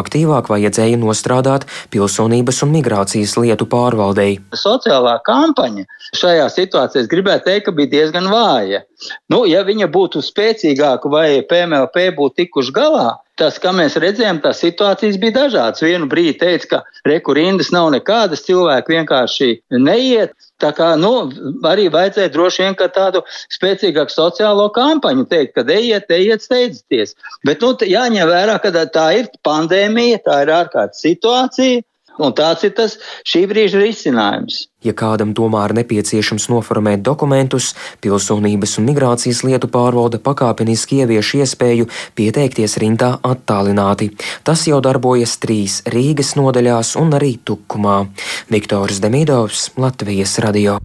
aktīvāk 0.00 0.50
vajadzēja 0.50 0.98
nostrādāt 0.98 1.68
pilsonības 1.94 2.58
un 2.66 2.74
migrācijas 2.74 3.36
lietu 3.38 3.70
pārvaldei. 3.70 4.40
Sociālā 4.66 5.20
kampaņa 5.30 5.86
šajā 6.10 6.50
situācijā, 6.58 7.06
gribētu 7.14 7.52
teikt, 7.52 7.68
ka 7.68 7.78
bija 7.78 7.94
diezgan 7.94 8.26
vāja. 8.34 8.82
Nu, 9.30 9.42
ja 9.46 9.62
viņa 9.66 9.86
būtu 9.92 10.22
spēcīgāka 10.24 11.10
vai 11.12 11.42
PMLP 11.46 12.10
būtu 12.16 12.42
tikuši 12.42 12.72
galā, 12.74 12.95
tas, 13.36 13.58
kā 13.60 13.72
mēs 13.76 13.98
redzējām, 14.00 14.40
tās 14.44 14.60
situācijas 14.64 15.18
bija 15.20 15.34
dažādas. 15.42 15.84
Vienu 15.84 16.08
brīdi 16.10 16.38
teica, 16.40 16.68
ka 16.70 17.08
rekurindas 17.08 17.70
nav 17.74 17.90
nekādas, 17.94 18.44
cilvēki 18.46 18.96
vienkārši 18.96 19.50
neiet. 19.76 20.34
Tā 20.62 20.70
kā 20.76 20.94
nu, 20.96 21.12
arī 21.68 21.90
vajadzēja 21.92 22.32
droši 22.32 22.64
vien 22.64 22.78
tādu 22.94 23.20
spēcīgāku 23.52 24.14
sociālo 24.14 24.70
kampaņu 24.72 25.26
teikt, 25.28 25.52
ka 25.58 25.66
ejiet, 25.74 26.08
ejiet, 26.16 26.46
steidzieties. 26.46 27.12
Bet 27.44 27.60
nu, 27.64 27.74
jāņem 27.84 28.30
vērā, 28.30 28.56
ka 28.62 28.72
tā 28.92 29.10
ir 29.18 29.28
pandēmija, 29.44 30.22
tā 30.24 30.40
ir 30.46 30.54
ārkārtas 30.56 31.04
situācija. 31.04 31.84
Un 32.18 32.32
tāds 32.36 32.64
ir 32.64 32.72
tas 32.76 32.96
šī 33.28 33.44
brīža 33.50 33.82
risinājums. 33.82 34.66
Ja 34.86 34.94
kādam 34.96 35.34
tomēr 35.36 35.74
nepieciešams 35.76 36.48
noformēt 36.52 37.02
dokumentus, 37.04 37.72
pilsonības 38.04 38.76
un 38.80 38.88
migrācijas 38.88 39.42
lietu 39.44 39.68
pārvalde 39.72 40.20
pakāpeniski 40.22 41.02
ievieš 41.02 41.34
iespēju 41.42 41.90
pieteikties 42.16 42.78
rindā 42.82 43.16
attālināti. 43.26 44.12
Tas 44.46 44.66
jau 44.70 44.80
darbojas 44.84 45.36
trīs 45.42 45.82
Rīgas 45.92 46.36
nodaļās 46.40 46.96
un 47.02 47.16
arī 47.18 47.36
Tukumā. 47.44 48.04
Viktors 48.52 49.02
Demidovs, 49.04 49.72
Latvijas 49.76 50.38
radio. 50.44 50.78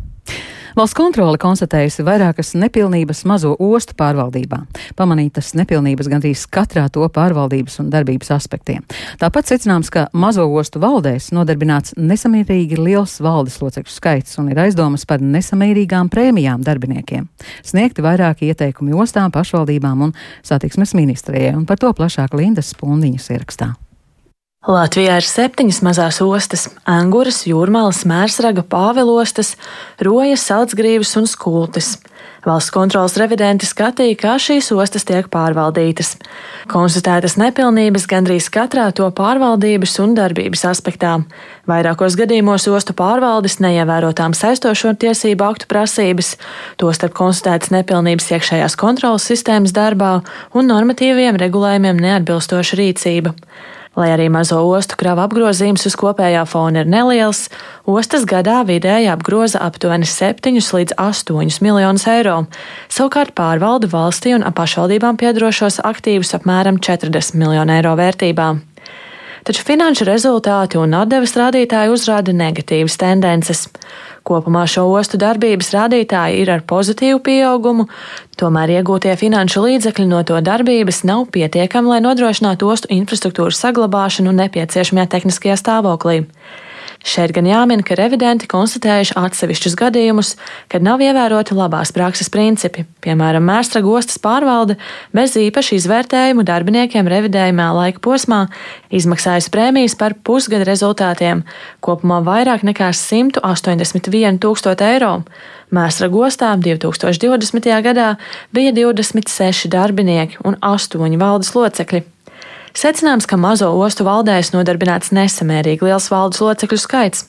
Valsts 0.71 0.95
kontrole 0.95 1.35
konstatējusi 1.41 2.05
vairākas 2.07 2.53
nepilnības 2.55 3.25
mazo 3.27 3.51
ostu 3.59 3.95
pārvaldībā. 3.99 4.61
Pamanītas 4.95 5.51
nepilnības 5.59 6.07
gandrīz 6.11 6.45
katrā 6.47 6.85
to 6.93 7.03
pārvaldības 7.11 7.81
un 7.83 7.89
darbības 7.91 8.31
aspektiem. 8.37 8.85
Tāpat 9.19 9.51
secināms, 9.51 9.91
ka 9.91 10.05
mazo 10.13 10.47
ostu 10.47 10.79
valdēs 10.83 11.31
nodarbināts 11.35 11.97
nesamērīgi 11.99 12.79
liels 12.79 13.17
valdes 13.19 13.59
locekļu 13.59 13.91
skaits 13.91 14.39
un 14.39 14.53
ir 14.53 14.63
aizdomas 14.63 15.03
par 15.09 15.19
nesamērīgām 15.19 16.11
prēmijām 16.13 16.63
darbiniekiem. 16.63 17.27
Sniegti 17.67 18.07
vairāki 18.07 18.47
ieteikumi 18.51 18.95
ostām, 18.95 19.31
pašvaldībām 19.35 20.07
un 20.07 20.17
satiksmes 20.39 20.95
ministrijai, 20.95 21.55
un 21.57 21.67
par 21.67 21.83
to 21.83 21.91
plašāk 21.91 22.37
Lindas 22.37 22.71
Spundiņas 22.71 23.33
ierakstā. 23.35 23.73
Latvijā 24.61 25.15
ir 25.17 25.25
septiņas 25.25 25.79
mazās 25.81 26.19
ostas- 26.21 26.67
Anguras, 26.85 27.47
Jūrmālas, 27.49 28.03
Mērsraga, 28.05 28.61
Pāvilostas, 28.61 29.55
Rojas, 29.97 30.45
Salcgrīvas 30.45 31.17
un 31.17 31.25
Skultis. 31.25 31.97
Valsts 32.45 32.69
kontrolas 32.69 33.17
revidenti 33.17 33.65
skatīja, 33.65 34.15
kā 34.17 34.35
šīs 34.37 34.69
ostas 34.77 35.03
tiek 35.03 35.25
pārvaldītas. 35.33 36.15
Konstatētas 36.69 37.37
nepilnības 37.41 38.05
gandrīz 38.05 38.51
katrā 38.53 38.93
to 38.93 39.09
pārvaldības 39.09 39.97
un 39.99 40.13
darbības 40.13 40.65
aspektā. 40.69 41.25
Vairākos 41.65 42.15
gadījumos 42.15 42.67
ostu 42.69 42.93
pārvaldes 42.93 43.57
neievērotām 43.57 44.37
saistošo 44.37 44.93
tiesību 44.93 45.41
aktu 45.41 45.65
prasības, 45.65 46.37
tostarp 46.77 47.13
konstatētas 47.13 47.73
nepilnības 47.73 48.29
iekšējās 48.29 48.77
kontrolas 48.77 49.25
sistēmas 49.25 49.73
darbā 49.73 50.21
un 50.53 50.69
normatīviem 50.69 51.41
regulējumiem 51.41 51.97
neatbilstoša 51.97 52.77
rīcība. 52.77 53.33
Lai 54.00 54.07
arī 54.13 54.29
mazo 54.31 54.62
ostu 54.71 54.95
krava 54.95 55.25
apgrozījums 55.27 55.83
uz 55.89 55.98
kopējā 56.00 56.45
fona 56.48 56.86
ir 56.86 56.88
neliels, 56.88 57.50
ostas 57.83 58.24
gadā 58.24 58.62
vidēji 58.63 59.10
apgroza 59.12 59.60
aptuveni 59.65 60.07
7 60.07 60.55
līdz 60.55 60.95
8 60.95 61.60
miljonus 61.65 62.07
eiro. 62.07 62.38
Savukārt 62.88 63.36
pārvalda 63.36 63.91
valstī 63.91 64.31
un 64.38 64.48
pašvaldībām 64.48 65.19
piedarošos 65.19 65.81
aktīvus 65.83 66.31
apmēram 66.39 66.79
40 66.79 67.36
miljonu 67.36 67.75
eiro 67.75 67.98
vērtībā. 68.00 68.48
Taču 69.43 69.63
finanšu 69.65 70.05
rezultāti 70.05 70.77
un 70.77 70.93
atdeves 70.93 71.33
rādītāji 71.36 71.91
uzrāda 71.91 72.31
negatīvas 72.31 72.95
tendences. 73.01 73.65
Kopumā 74.27 74.67
šo 74.69 74.83
ostu 74.93 75.17
darbības 75.17 75.71
rādītāji 75.73 76.43
ir 76.43 76.51
ar 76.53 76.61
pozitīvu 76.69 77.23
pieaugumu, 77.25 77.87
tomēr 78.37 78.75
iegūtie 78.77 79.15
finanšu 79.17 79.63
līdzekļi 79.65 80.05
no 80.11 80.21
to 80.27 80.37
darbības 80.45 81.01
nav 81.09 81.25
pietiekami, 81.33 81.95
lai 81.95 82.01
nodrošinātu 82.05 82.69
ostu 82.69 82.91
infrastruktūras 82.93 83.61
saglabāšanu 83.65 84.35
nepieciešamajā 84.43 85.07
tehniskajā 85.15 85.57
stāvoklī. 85.57 86.19
Šeit 87.01 87.31
gan 87.34 87.48
jāmin, 87.50 87.81
ka 87.81 87.96
revidenti 87.98 88.46
konstatējuši 88.50 89.15
atsevišķus 89.17 89.75
gadījumus, 89.79 90.36
kad 90.70 90.84
nav 90.86 91.01
ievēroti 91.01 91.55
labās 91.58 91.89
prakses 91.96 92.29
principi. 92.29 92.84
Piemēram, 93.01 93.41
Mērstra 93.48 93.81
ostas 93.81 94.20
pārvalde 94.22 94.77
bez 95.15 95.34
īpaša 95.39 95.79
izvērtējumu 95.79 96.46
darbiniekiem 96.46 97.10
revidējumā 97.10 97.72
laika 97.79 98.03
posmā 98.05 98.43
izmaksājusi 98.93 99.50
prēmijas 99.50 99.98
par 99.98 100.13
pusgada 100.22 100.67
rezultātiem, 100.70 101.41
kopumā 101.81 102.22
vairāk 102.27 102.67
nekā 102.70 102.91
181 102.93 104.38
tūkstoši 104.46 104.88
eiro. 104.91 105.15
Mēsra 105.74 106.10
ostā 106.22 106.53
2020. 106.60 107.74
gadā 107.81 108.13
bija 108.53 108.75
26 108.77 109.72
darbinieki 109.74 110.43
un 110.46 110.60
8 110.62 111.17
valdes 111.17 111.55
locekļi. 111.55 112.05
Secināms, 112.71 113.27
ka 113.27 113.35
mazo 113.35 113.67
ostu 113.83 114.05
valdēs 114.07 114.53
nodarbināts 114.53 115.11
nesamērīgi 115.11 115.83
liels 115.89 116.07
valdes 116.11 116.39
locekļu 116.39 116.79
skaits. 116.79 117.25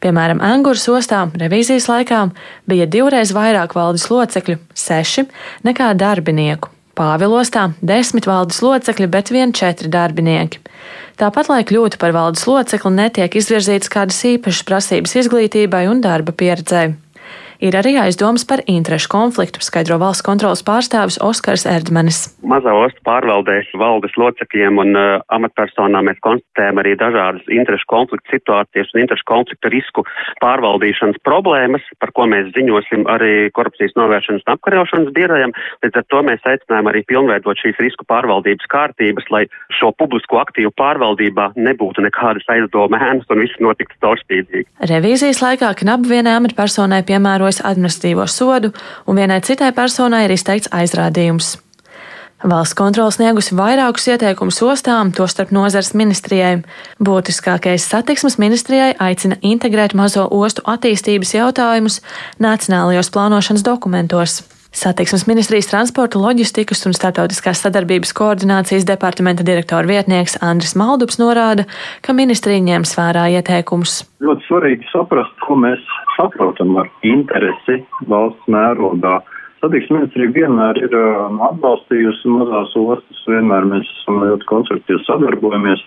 Piemēram, 0.00 0.40
Angūras 0.40 0.86
ostā 0.88 1.26
revīzijas 1.36 1.88
laikā 1.90 2.22
bija 2.68 2.86
divreiz 2.88 3.34
vairāk 3.36 3.76
valdes 3.76 4.08
locekļu- 4.08 4.56
seši 4.86 5.26
nekā 5.68 5.92
darbinieku. 5.94 6.72
Pāvilostā 6.96 7.74
desmit 7.84 8.24
valdes 8.24 8.62
locekļi, 8.64 9.06
bet 9.12 9.28
vien 9.28 9.52
četri 9.52 9.88
darbinieki. 9.92 10.58
Tāpat, 11.20 11.48
lai 11.48 11.62
kļūtu 11.64 11.98
par 11.98 12.12
valdes 12.12 12.46
locekli, 12.48 12.92
netiek 12.92 13.36
izvirzītas 13.36 13.92
kādas 13.92 14.22
īpašas 14.24 14.64
prasības 14.64 15.16
izglītībai 15.20 15.90
un 15.90 16.00
darba 16.00 16.32
pieredzei. 16.32 16.94
Ir 17.60 17.76
arī 17.78 17.94
aizdomas 17.96 18.44
par 18.44 18.60
interešu 18.68 19.08
konfliktu, 19.08 19.62
skaidro 19.64 19.96
valsts 20.02 20.24
kontrolas 20.26 20.60
pārstāvis 20.66 21.16
Oskars 21.24 21.64
Erdmanis. 21.68 22.26
Mazā 22.44 22.74
ostu 22.76 23.00
pārvaldēs 23.08 23.70
valdes 23.80 24.12
locekļiem 24.20 24.76
un 24.82 24.92
uh, 24.92 25.06
amatpersonām 25.32 26.10
mēs 26.10 26.20
konstatējam 26.24 26.82
arī 26.82 26.92
dažādas 27.00 27.46
interešu 27.48 27.88
konfliktu 27.88 28.36
situācijas 28.36 28.92
un 28.92 29.02
interešu 29.02 29.26
konfliktu 29.30 29.72
risku 29.72 30.04
pārvaldīšanas 30.44 31.22
problēmas, 31.24 31.86
par 32.02 32.12
ko 32.12 32.28
mēs 32.28 32.52
ziņosim 32.56 33.06
arī 33.08 33.48
korupcijas 33.56 33.96
novēršanas 33.96 34.44
un 34.44 34.54
apkarošanas 34.56 35.14
birojam. 35.16 35.56
Līdz 35.84 36.02
ar 36.02 36.06
to 36.12 36.22
mēs 36.28 36.44
aicinājām 36.52 36.92
arī 36.92 37.02
pilnveidot 37.08 37.62
šīs 37.62 37.80
risku 37.80 38.04
pārvaldības 38.10 38.68
kārtības, 38.72 39.30
lai 39.32 39.46
šo 39.80 39.94
publisko 39.96 40.42
aktīvu 40.44 40.74
pārvaldībā 40.76 41.54
nebūtu 41.56 42.04
nekādas 42.04 42.44
aizdomēnas 42.52 43.26
un 43.32 43.42
viss 43.42 43.64
notiktu 43.64 43.96
caurspīdīgi. 44.04 44.68
Revīzijas 44.92 45.40
laikā 45.40 45.72
knap 45.80 46.04
vienai 46.10 46.36
amatpersonai 46.42 47.02
piemēro 47.06 47.45
piemērojas 47.46 47.62
administratīvo 47.64 48.26
sodu, 48.26 48.72
un 49.06 49.16
vienai 49.16 49.40
citai 49.40 49.72
personai 49.72 50.26
ir 50.26 50.34
izteikts 50.34 50.68
aizrādījums. 50.72 51.58
Valsts 52.44 52.76
kontrole 52.76 53.10
sniegusi 53.10 53.56
vairākus 53.56 54.08
ieteikumus 54.08 54.60
ostām, 54.62 55.10
tostarp 55.12 55.50
nozars 55.50 55.94
ministrijai. 55.94 56.62
Būtiskākais 57.00 57.86
satiksmes 57.88 58.36
ministrijai 58.38 58.94
aicina 58.98 59.36
integrēt 59.40 59.94
mazo 59.94 60.28
ostu 60.30 60.62
attīstības 60.66 61.32
jautājumus 61.34 62.02
nacionālajos 62.38 63.10
plānošanas 63.10 63.64
dokumentos. 63.64 64.42
Satiksmes 64.74 65.26
ministrijas 65.26 65.68
transporta, 65.70 66.18
loģistikas 66.20 66.82
un 66.88 66.94
starptautiskās 66.96 67.62
sadarbības 67.64 68.12
koordinācijas 68.16 68.86
departamenta 68.88 69.46
direktora 69.46 69.88
vietnieks 69.88 70.36
Andris 70.44 70.74
Maldups 70.76 71.20
norāda, 71.22 71.64
ka 72.02 72.12
ministrija 72.16 72.62
ņems 72.64 72.96
vērā 72.98 73.28
ieteikumus. 73.38 74.02
Ļoti 74.24 74.48
svarīgi 74.48 74.90
saprast, 74.90 75.32
ko 75.46 75.56
mēs 75.62 75.82
saprotam 76.16 76.76
ar 76.82 76.90
interesi 77.06 77.80
valsts 78.10 78.50
mērogā. 78.52 79.20
Satiksmes 79.62 80.02
ministrija 80.02 80.34
vienmēr 80.34 80.82
ir 80.82 80.98
um, 80.98 81.40
atbalstījusi 81.46 82.34
mazās 82.34 82.74
ostas, 82.76 83.22
vienmēr 83.30 83.70
mēs 83.70 83.88
esam 84.02 84.20
ļoti 84.24 84.50
konstruktīvi 84.50 85.06
sadarbojamies 85.06 85.86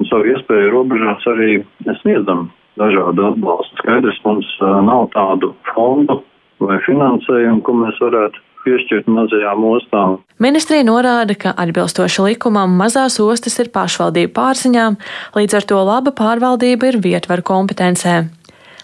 un 0.00 0.08
savu 0.08 0.32
iespēju 0.32 0.72
robežās 0.72 1.28
arī 1.34 1.60
sniedzam 2.00 2.48
dažādu 2.80 3.26
atbalstu. 3.34 3.82
Skaidrs, 3.82 4.22
mums 4.24 4.48
uh, 4.62 4.80
nav 4.86 5.10
tādu 5.12 5.52
fondu 5.74 6.22
vai 6.60 6.78
finansējumu, 6.86 7.62
ko 7.66 7.76
mēs 7.80 8.00
varētu 8.02 8.44
piešķirt 8.64 9.08
mazajām 9.08 9.64
ostām. 9.70 10.18
Ministrija 10.42 10.84
norāda, 10.86 11.36
ka 11.36 11.54
atbilstoši 11.56 12.26
likumam 12.30 12.76
mazās 12.80 13.18
ostas 13.24 13.56
ir 13.62 13.72
pašvaldību 13.72 14.34
pārziņām, 14.36 14.98
līdz 15.36 15.58
ar 15.60 15.68
to 15.72 15.80
laba 15.86 16.12
pārvaldība 16.16 16.92
ir 16.92 17.00
vietvaru 17.04 17.46
kompetencē. 17.52 18.22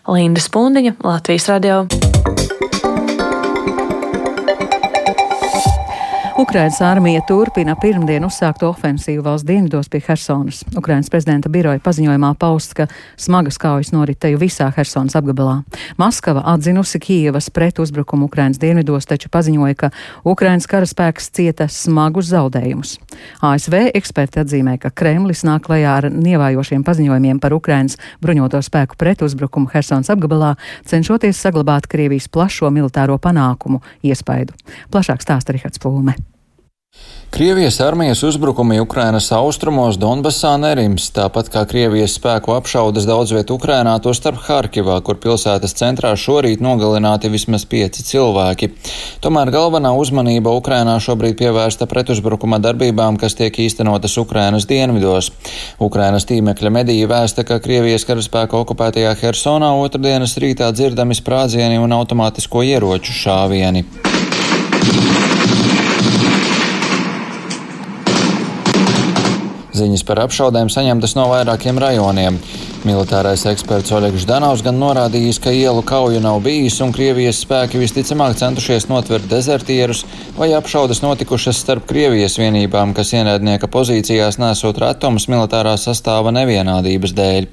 Linda 0.07 0.43
Spundiņa, 0.43 0.97
Latvijas 1.05 1.51
radio. 1.51 1.85
Ukrainas 6.39 6.81
armija 6.81 7.21
turpina 7.25 7.73
pirmdien 7.81 8.25
uzsākto 8.27 8.69
ofensīvu 8.69 9.23
valsts 9.25 9.47
dienvidos 9.49 9.87
pie 9.89 10.03
Hersonas. 10.05 10.59
Ukrainas 10.77 11.09
prezidenta 11.09 11.49
biroja 11.49 11.81
paziņojumā 11.81 12.35
pausts, 12.37 12.75
ka 12.77 12.85
smagas 13.17 13.57
kaujas 13.57 13.89
noritēju 13.95 14.43
visā 14.43 14.67
Hersonas 14.77 15.17
apgabalā. 15.17 15.63
Maskava 15.97 16.43
atzinusi 16.53 17.01
Kijevas 17.01 17.49
pretuzbrukumu 17.49 18.29
Ukrainas 18.29 18.61
dienvidos, 18.61 19.09
taču 19.09 19.33
paziņoja, 19.33 19.79
ka 19.81 19.91
Ukrainas 20.29 20.69
karaspēks 20.69 21.31
cieta 21.33 21.71
smagus 21.73 22.29
zaudējumus. 22.35 22.99
ASV 23.41 23.79
eksperti 23.97 24.45
atzīmē, 24.45 24.77
ka 24.83 24.93
Kremlis 24.93 25.41
nāk 25.49 25.65
klajā 25.71 25.97
ar 26.03 26.11
nievājošiem 26.13 26.85
paziņojumiem 26.85 27.41
par 27.41 27.57
Ukrainas 27.57 27.97
bruņoto 28.21 28.61
spēku 28.61 29.01
pretuzbrukumu 29.01 29.73
Hersonas 29.73 30.13
apgabalā, 30.13 30.53
cenšoties 30.85 31.41
saglabāt 31.41 31.89
Krievijas 31.89 32.29
plašo 32.29 32.69
militāro 32.69 33.17
panākumu 33.17 33.81
iespaidu. 34.05 34.53
Plašāk 34.93 35.25
stāsta 35.25 35.57
Rihards 35.57 35.81
Plūme. 35.81 36.26
Krievijas 37.31 37.81
armijas 37.81 38.23
uzbrukumi 38.23 38.81
Ukrainas 38.81 39.27
austrumos 39.33 39.99
Donbasā 40.01 40.55
nerims, 40.57 41.11
tāpat 41.13 41.51
kā 41.53 41.67
Krievijas 41.69 42.15
spēku 42.17 42.55
apšaudas 42.55 43.05
daudz 43.05 43.35
viet 43.37 43.51
Ukrainā, 43.53 43.99
to 44.01 44.15
starp 44.17 44.41
Harkivā, 44.47 44.97
kur 45.05 45.19
pilsētas 45.21 45.77
centrā 45.77 46.15
šorīt 46.17 46.65
nogalināti 46.65 47.29
vismaz 47.29 47.67
pieci 47.69 48.07
cilvēki. 48.09 48.71
Tomēr 49.21 49.53
galvenā 49.53 49.93
uzmanība 50.01 50.55
Ukrainā 50.57 50.97
šobrīd 51.03 51.37
pievērsta 51.43 51.91
pretuzbrukuma 51.91 52.63
darbībām, 52.63 53.21
kas 53.21 53.37
tiek 53.37 53.61
īstenotas 53.67 54.17
Ukrainas 54.23 54.65
dienvidos. 54.71 55.29
Ukrainas 55.77 56.25
tīmekļa 56.31 56.73
medija 56.81 57.13
vēsta, 57.13 57.45
ka 57.45 57.61
Krievijas 57.61 58.09
karaspēka 58.09 58.63
okupētajā 58.65 59.13
Hersonā 59.21 59.75
otrdienas 59.85 60.39
rītā 60.41 60.73
dzirdami 60.73 61.19
sprādzieni 61.21 61.83
un 61.83 62.01
automātisko 62.01 62.65
ieroču 62.65 63.13
šāvieni. 63.27 63.85
Ziņas 69.77 70.05
par 70.09 70.23
apšaudēm 70.25 70.71
saņemtas 70.73 71.15
no 71.19 71.27
vairākiem 71.29 71.79
rajoniem. 71.83 72.39
Militārais 72.87 73.43
eksperts 73.51 73.93
Oļegs 73.93 74.25
Danovs 74.29 74.63
gan 74.65 74.79
norādījis, 74.81 75.41
ka 75.43 75.53
ielu 75.53 75.83
kauju 75.87 76.23
nav 76.25 76.41
bijis 76.45 76.79
un 76.85 76.95
Krievijas 76.97 77.43
spēki 77.45 77.81
visticamāk 77.83 78.39
centušies 78.41 78.89
notvert 78.89 79.29
dezertierus 79.31 80.05
vai 80.39 80.53
apšaudas 80.57 81.03
notikušas 81.05 81.61
starp 81.65 81.89
Krievijas 81.91 82.39
vienībām, 82.41 82.95
kas 82.97 83.13
ienaidnieka 83.19 83.69
pozīcijās 83.69 84.41
nesot 84.41 84.81
retumus 84.81 85.29
militārā 85.33 85.77
sastāva 85.81 86.33
nevienādības 86.39 87.17
dēļ. 87.17 87.53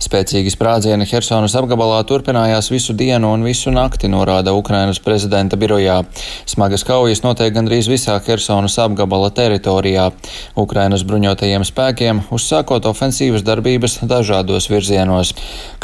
Spēcīgi 0.00 0.50
sprādzieni 0.50 1.06
Hersonas 1.06 1.54
apgabalā 1.58 2.00
turpinājās 2.08 2.70
visu 2.72 2.94
dienu 2.96 3.30
un 3.34 3.44
visu 3.46 3.70
nakti, 3.70 4.08
norāda 4.10 4.54
Ukrainas 4.56 4.98
prezidenta 5.04 5.58
birojā. 5.60 6.00
Smagas 6.48 6.82
kaujas 6.88 7.22
notiek 7.22 7.52
gandrīz 7.54 7.86
visā 7.90 8.16
Hersonas 8.24 8.78
apgabala 8.82 9.28
teritorijā. 9.34 10.08
Ukrainas 10.58 11.04
bruņotajiem 11.06 11.66
spēkiem 11.68 12.22
uzsākot 12.34 12.88
ofensīvas 12.90 13.44
darbības 13.46 14.00
dažādos 14.08 14.70
virzienos. 14.72 15.34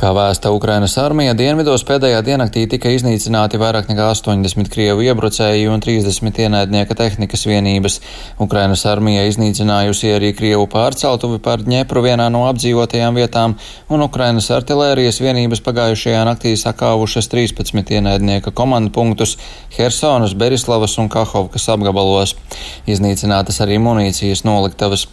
Kā 0.01 0.11
vēsta 0.17 0.51
Ukrainas 0.55 0.97
armija, 1.01 1.37
dienvidos 1.37 1.85
pēdējā 1.87 2.23
diennaktī 2.27 2.65
tika 2.71 2.91
iznīcināti 2.97 3.61
vairāk 3.61 3.93
nekā 3.93 4.09
80 4.15 4.73
krievu 4.73 5.05
iebrucēji 5.07 5.69
un 5.71 5.85
30 5.85 6.43
ienaidnieka 6.47 6.97
tehnikas 6.99 7.47
vienības. 7.47 8.01
Ukrainas 8.43 8.87
armija 8.89 9.27
iznīcinājusi 9.31 10.17
arī 10.17 10.33
krievu 10.37 10.67
pārceltuvi 10.73 11.41
par 11.45 11.63
Dņepru 11.67 12.03
vienā 12.09 12.31
no 12.33 12.47
apdzīvotajām 12.51 13.21
vietām 13.21 13.57
un 13.89 14.03
Ukrainas 14.03 14.49
artilērijas 14.51 15.21
vienības 15.23 15.63
pagājušajā 15.67 16.23
naktī 16.27 16.55
sakāvušas 16.59 17.29
13 17.33 17.93
ienaidnieka 17.99 18.51
komandu 18.51 18.91
punktus 18.95 19.37
Hersonas, 19.77 20.35
Berislavas 20.35 20.97
un 20.99 21.09
Kahovkas 21.13 21.69
apgabalos. 21.73 22.35
Iznīcinātas 22.91 23.61
arī 23.65 23.79
munīcijas 23.83 24.45
noliktavas. 24.47 25.07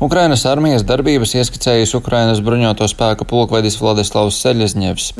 Ukrainas 0.00 0.46
armijas 0.46 0.86
darbības 0.86 1.34
ieskicējis 1.40 1.96
Ukrainas 1.98 2.42
bruņoto 2.44 2.88
spēku 2.90 3.26
pulkvedis 3.30 3.80
Vladislavs 3.80 4.40
Seļezņevs. 4.44 5.12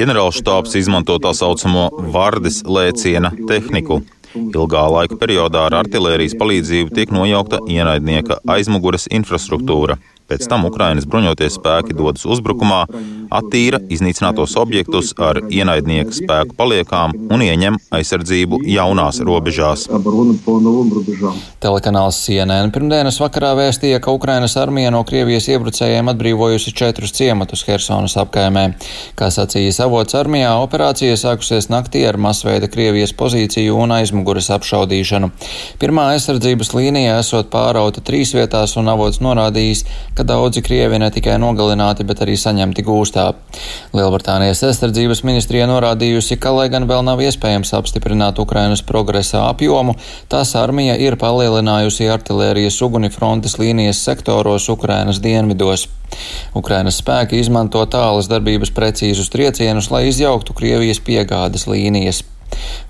Ģenerālštāps 0.00 0.74
izmanto 0.80 1.18
tā 1.22 1.32
saucamo 1.36 1.88
Vardis 2.14 2.62
lēciena 2.66 3.32
tehniku. 3.48 4.02
Ilgā 4.34 4.82
laika 4.90 5.18
periodā 5.20 5.68
ar 5.68 5.76
artilērijas 5.84 6.34
palīdzību 6.40 6.94
tiek 6.96 7.12
nojaukta 7.14 7.60
ienaidnieka 7.70 8.40
aizmugures 8.56 9.06
infrastruktūra. 9.14 9.98
Pēc 10.24 10.46
tam 10.48 10.64
Ukrainas 10.64 11.04
bruņoties 11.04 11.58
spēki 11.58 11.96
dodas 11.96 12.24
uzbrukumā, 12.24 12.84
attīra 13.34 13.80
iznīcinātos 13.92 14.54
objektus 14.60 15.12
ar 15.20 15.40
ienaidnieka 15.52 16.14
spēku 16.16 16.56
paliekām 16.58 17.14
un 17.34 17.42
ieņem 17.44 17.76
aizsardzību 17.94 18.60
jaunās 18.68 19.20
robežās. 19.26 19.86
Telekanāls 21.64 22.20
CNN 22.24 22.72
pirmdienas 22.74 23.18
vakarā 23.22 23.52
vēstīja, 23.58 24.00
ka 24.04 24.14
Ukrainas 24.16 24.56
armija 24.60 24.92
no 24.94 25.02
Krievijas 25.08 25.48
iebrucējiem 25.52 26.08
atbrīvojusi 26.14 26.74
četrus 26.76 27.14
ciematus 27.16 27.64
Hersonas 27.68 28.16
apkaimē. 28.20 28.64
Kā 29.18 29.30
sacīja 29.34 29.74
avots 29.84 30.16
armijā, 30.18 30.54
operācija 30.62 31.16
sākusies 31.20 31.68
naktī 31.72 32.04
ar 32.08 32.16
masveida 32.20 32.70
Krievijas 32.70 33.14
pozīciju 33.16 33.76
un 33.84 33.92
aizmuguras 33.98 34.50
apšaudīšanu. 34.56 35.30
Pirmā 35.82 36.08
aizsardzības 36.14 36.74
līnija 36.76 37.18
esot 37.20 37.50
pārauta 37.52 38.04
trīs 38.04 38.34
vietās 38.36 38.76
un 38.80 38.88
avots 38.92 39.20
norādījis, 39.24 39.84
ka 40.14 40.26
daudzi 40.26 40.62
krievi 40.64 40.98
ne 41.02 41.10
tikai 41.14 41.36
nogalināti, 41.42 42.06
bet 42.06 42.22
arī 42.24 42.36
saņemti 42.38 42.84
gūstā. 42.86 43.26
Lielbritānijas 43.94 44.62
aizsardzības 44.68 45.24
ministrija 45.26 45.66
norādījusi, 45.70 46.38
ka, 46.40 46.54
lai 46.54 46.68
gan 46.72 46.88
vēl 46.90 47.04
nav 47.06 47.22
iespējams 47.24 47.74
apstiprināt 47.78 48.38
Ukrainas 48.42 48.84
progresa 48.86 49.46
apjomu, 49.48 49.96
tās 50.32 50.54
armija 50.58 50.96
ir 51.00 51.18
palielinājusi 51.20 52.10
artilērijas 52.14 52.80
uguni 52.86 53.10
frontes 53.14 53.58
līnijas 53.58 54.02
sektoros 54.06 54.68
Ukrainas 54.72 55.22
dienvidos. 55.24 55.88
Ukrainas 56.54 57.00
spēki 57.02 57.40
izmanto 57.42 57.82
tālas 57.90 58.30
darbības 58.30 58.70
precīzus 58.74 59.32
triecienus, 59.34 59.90
lai 59.90 60.06
izjauktu 60.10 60.54
Krievijas 60.54 61.02
piegādes 61.02 61.66
līnijas. 61.70 62.22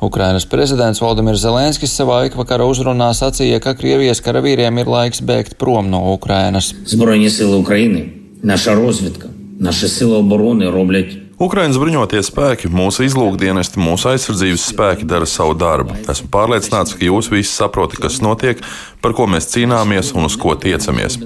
Ukrainas 0.04 0.46
prezidents 0.46 1.00
Valdemirs 1.02 1.42
Zelenskis 1.44 1.94
savā 1.96 2.24
ikvakara 2.28 2.66
uzrunā 2.68 3.10
sacīja, 3.16 3.60
ka 3.62 3.76
Krievijas 3.78 4.20
karavīriem 4.24 4.82
ir 4.82 4.90
laiks 4.90 5.22
bēgt 5.24 5.58
prom 5.60 5.90
no 5.90 6.02
Ukrainas. 6.12 6.72
Zbroņas 6.90 7.40
sila 7.40 7.58
Ukraina, 7.62 8.04
naša 8.42 8.76
rozvitka, 8.78 9.30
naša 9.58 9.88
sila 9.88 10.20
obroni 10.20 10.68
roblēt 10.70 11.23
Ukraiņas 11.44 11.76
bruņotie 11.76 12.22
spēki, 12.24 12.70
mūsu 12.72 13.04
izlūkdienesti, 13.04 13.80
mūsu 13.82 14.08
aizsardzības 14.14 14.64
spēki 14.70 15.08
dara 15.08 15.28
savu 15.28 15.52
darbu. 15.60 15.98
Esmu 16.08 16.30
pārliecināts, 16.32 16.94
ka 16.96 17.04
jūs 17.04 17.28
visi 17.32 17.52
saprotat, 17.52 18.00
kas 18.00 18.22
notiek, 18.24 18.62
par 19.04 19.12
ko 19.12 19.26
mēs 19.28 19.50
cīnāmies 19.52 20.14
un 20.16 20.24
uz 20.24 20.38
ko 20.40 20.54
tiecamies. 20.56 21.18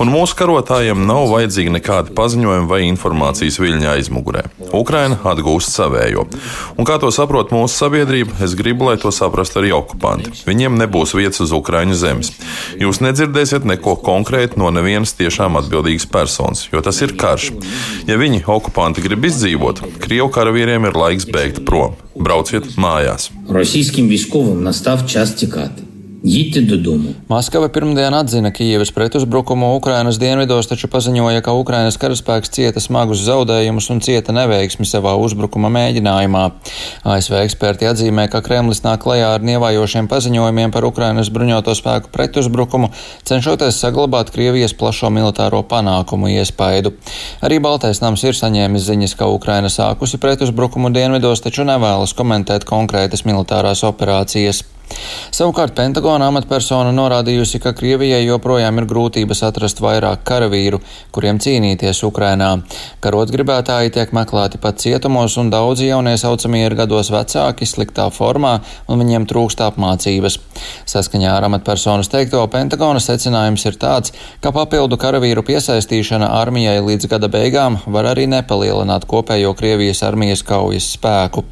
Un 0.00 0.08
mūsu 0.08 0.38
karotājiem 0.38 1.02
nav 1.04 1.26
vajadzīgi 1.28 1.74
nekādi 1.74 2.14
paziņojumi 2.16 2.70
vai 2.70 2.80
informācijas 2.86 3.58
viļņa 3.60 3.90
aizmugurē. 3.92 4.46
Ukraina 4.76 5.18
atgūst 5.28 5.74
savējo. 5.74 6.24
Un 6.80 6.88
kā 6.88 6.96
to 7.02 7.10
saprot 7.12 7.52
mūsu 7.52 7.76
sabiedrība, 7.76 8.38
es 8.46 8.56
gribu, 8.56 8.88
lai 8.88 8.96
to 9.02 9.12
saprastu 9.12 9.60
arī 9.60 9.74
okupanti. 9.76 10.32
Viņiem 10.48 10.78
nebūs 10.80 11.12
vietas 11.18 11.42
uz 11.44 11.52
Ukraiņu 11.56 11.98
zemes. 12.00 12.32
Jūs 12.80 13.02
nedzirdēsiet 13.04 13.68
neko 13.68 13.98
konkrētu 14.06 14.62
no 14.62 14.72
nevienas 14.72 15.12
tiešām 15.18 15.60
atbildīgas 15.60 16.08
personas, 16.08 16.64
jo 16.72 16.80
tas 16.84 17.02
ir 17.04 17.12
karš. 17.20 17.50
Ja 18.08 18.16
viņi, 18.20 18.46
okupanti, 18.48 19.04
grib 19.04 19.28
izdzīvot, 19.28 19.65
sakot, 19.65 19.81
Krievu 20.01 20.29
karavīriem 20.33 20.85
ir 20.89 20.97
laiks 20.97 21.25
beigt 21.25 21.63
prom. 21.65 21.95
Brauciet 22.15 22.67
mājās. 22.77 23.31
Російським 23.49 24.07
військовим 24.07 24.63
настав 24.63 25.07
час 25.07 25.33
тікати. 25.33 25.84
Їдьте 26.25 26.61
додому. 26.61 27.09
Maskava 27.29 27.67
pirmdien 27.69 28.13
atzina 28.13 28.51
Kijevas 28.51 28.91
pretuzbrukumu 28.91 29.75
Ukrainas 29.75 30.19
dienvidos, 30.21 30.67
taču 30.69 30.85
paziņoja, 30.87 31.41
ka 31.41 31.55
Ukrainas 31.57 31.97
karaspēks 31.97 32.51
cieta 32.53 32.79
smagus 32.79 33.23
zaudējumus 33.25 33.89
un 33.89 34.01
cieta 34.05 34.29
neveiksmi 34.29 34.85
savā 34.85 35.15
uzbrukuma 35.17 35.71
mēģinājumā. 35.73 36.43
ASV 37.09 37.39
eksperti 37.41 37.89
atzīmē, 37.89 38.27
ka 38.29 38.43
Kremlis 38.45 38.83
nāk 38.85 39.01
klajā 39.01 39.31
ar 39.33 39.41
nievājošiem 39.41 40.05
paziņojumiem 40.11 40.69
par 40.69 40.85
Ukrainas 40.85 41.31
bruņoto 41.33 41.73
spēku 41.73 42.13
pretuzbrukumu, 42.13 42.91
cenšoties 43.25 43.81
saglabāt 43.81 44.29
Krievijas 44.29 44.77
plašo 44.77 45.09
militāro 45.09 45.63
panākumu 45.65 46.29
iespaidu. 46.35 46.93
Arī 47.41 47.57
Baltais 47.57 48.03
nams 48.05 48.21
ir 48.21 48.37
saņēmis 48.37 48.85
ziņas, 48.91 49.17
ka 49.17 49.25
Ukraina 49.25 49.73
sākusi 49.73 50.21
pretuzbrukumu 50.21 50.93
dienvidos, 50.93 51.41
taču 51.41 51.65
nevēlas 51.65 52.13
komentēt 52.13 52.69
konkrētas 52.69 53.25
militārās 53.25 53.81
operācijas. 53.89 54.61
Savukārt 55.36 55.74
Pentagona 55.76 56.28
amatpersona 56.30 56.92
norādījusi, 56.96 57.58
ka 57.60 57.74
Krievijai 57.76 58.22
joprojām 58.24 58.78
ir 58.80 58.86
grūtības 58.88 59.42
atrast 59.48 59.82
vairāk 59.84 60.22
karavīru, 60.26 60.78
kuriem 61.12 61.40
cīnīties 61.42 62.00
Ukrainā. 62.06 62.52
Karot 63.04 63.32
gribētāji 63.34 63.92
tiek 63.96 64.14
meklēti 64.16 64.60
pat 64.62 64.80
cietumos, 64.80 65.36
un 65.42 65.50
daudzi 65.52 65.90
jaunie 65.90 66.14
saucamie 66.20 66.62
ir 66.64 66.76
gados 66.78 67.10
vecāki, 67.12 67.68
sliktā 67.68 68.06
formā, 68.14 68.54
un 68.88 69.02
viņiem 69.02 69.26
trūkst 69.28 69.60
apmācības. 69.66 70.38
Saskaņā 70.88 71.34
ar 71.34 71.48
amatpersonas 71.50 72.08
teikto, 72.12 72.40
Pentagona 72.52 73.02
secinājums 73.02 73.66
ir 73.68 73.76
tāds, 73.82 74.14
ka 74.40 74.54
papildu 74.56 74.96
karavīru 75.00 75.44
piesaistīšana 75.46 76.30
armijai 76.38 76.78
līdz 76.86 77.10
gada 77.12 77.28
beigām 77.32 77.80
var 77.86 78.12
arī 78.14 78.28
nepalielināt 78.30 79.04
kopējo 79.10 79.52
Krievijas 79.58 80.04
armijas 80.06 80.46
kaujas 80.46 80.88
spēku. 80.96 81.44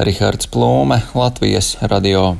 Rihards 0.00 0.48
Plūme, 0.48 0.96
Latvijas 1.14 1.74
radio. 1.82 2.36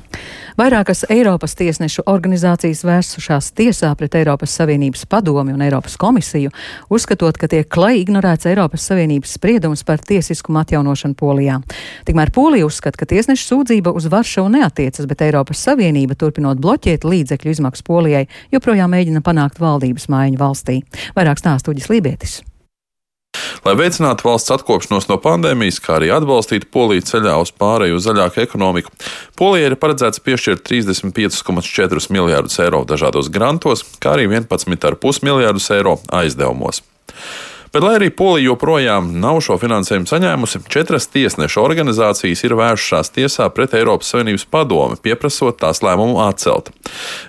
Vairākas 0.60 1.04
Eiropas 1.12 1.52
tiesnešu 1.56 2.02
organizācijas 2.10 2.82
vērsušās 2.84 3.50
tiesā 3.56 3.90
pret 3.96 4.16
Eiropas 4.18 4.54
Savienības 4.58 5.06
padomi 5.08 5.54
un 5.54 5.62
Eiropas 5.64 5.94
komisiju, 6.00 6.50
uzskatot, 6.92 7.36
ka 7.40 7.48
tiek 7.52 7.68
klai 7.68 8.00
ignorēts 8.00 8.48
Eiropas 8.50 8.84
Savienības 8.90 9.36
spriedums 9.36 9.84
par 9.88 10.00
tiesiskumu 10.04 10.60
atjaunošanu 10.62 11.16
Polijā. 11.20 11.60
Tikmēr 12.08 12.32
Polija 12.34 12.68
uzskata, 12.68 13.00
ka 13.00 13.08
tiesneša 13.08 13.46
sūdzība 13.46 13.92
uz 13.96 14.08
Varšavu 14.12 14.52
neatiecas, 14.56 15.08
bet 15.08 15.24
Eiropas 15.28 15.64
Savienība, 15.64 16.16
turpinot 16.16 16.60
bloķēt 16.60 17.08
līdzekļu 17.08 17.56
izmaksu 17.56 17.84
Polijai, 17.88 18.26
joprojām 18.52 18.92
mēģina 18.96 19.24
panākt 19.24 19.60
valdības 19.60 20.08
maiņu 20.12 20.40
valstī. 20.40 20.80
Vairāk 21.16 21.40
stāstu 21.40 21.74
Uģis 21.76 21.92
Lībietis. 21.92 22.40
Lai 23.64 23.74
veicinātu 23.76 24.24
valsts 24.24 24.52
atkopšanos 24.54 25.06
no 25.10 25.18
pandēmijas, 25.20 25.80
kā 25.84 25.98
arī 25.98 26.08
atbalstītu 26.14 26.70
Poliju 26.72 27.04
ceļā 27.06 27.36
uz 27.42 27.52
pārēju 27.52 27.98
uz 27.98 28.06
zaļāku 28.06 28.42
ekonomiku, 28.44 28.94
Polijai 29.38 29.70
ir 29.70 29.76
paredzēts 29.80 30.22
piešķirt 30.24 30.64
35,4 30.70 32.08
miljārdus 32.16 32.58
eiro 32.64 32.82
dažādos 32.88 33.28
grantos, 33.32 33.84
kā 34.00 34.16
arī 34.16 34.30
11,5 34.30 35.22
miljārdus 35.28 35.70
eiro 35.76 35.98
aizdevumos. 36.22 36.82
Bet, 37.72 37.84
lai 37.86 37.92
arī 38.00 38.08
Polija 38.10 38.48
joprojām 38.48 39.12
nav 39.22 39.36
šo 39.46 39.54
finansējumu 39.62 40.08
saņēmusi, 40.10 40.58
četras 40.74 41.04
tiesnešu 41.06 41.60
organizācijas 41.62 42.40
ir 42.42 42.56
vēršušās 42.58 43.12
tiesā 43.14 43.46
pret 43.54 43.76
Eiropas 43.78 44.08
Savienības 44.10 44.44
padomi, 44.50 44.98
pieprasot 44.98 45.60
tās 45.62 45.78
lēmumu 45.86 46.18
atcelt. 46.24 46.72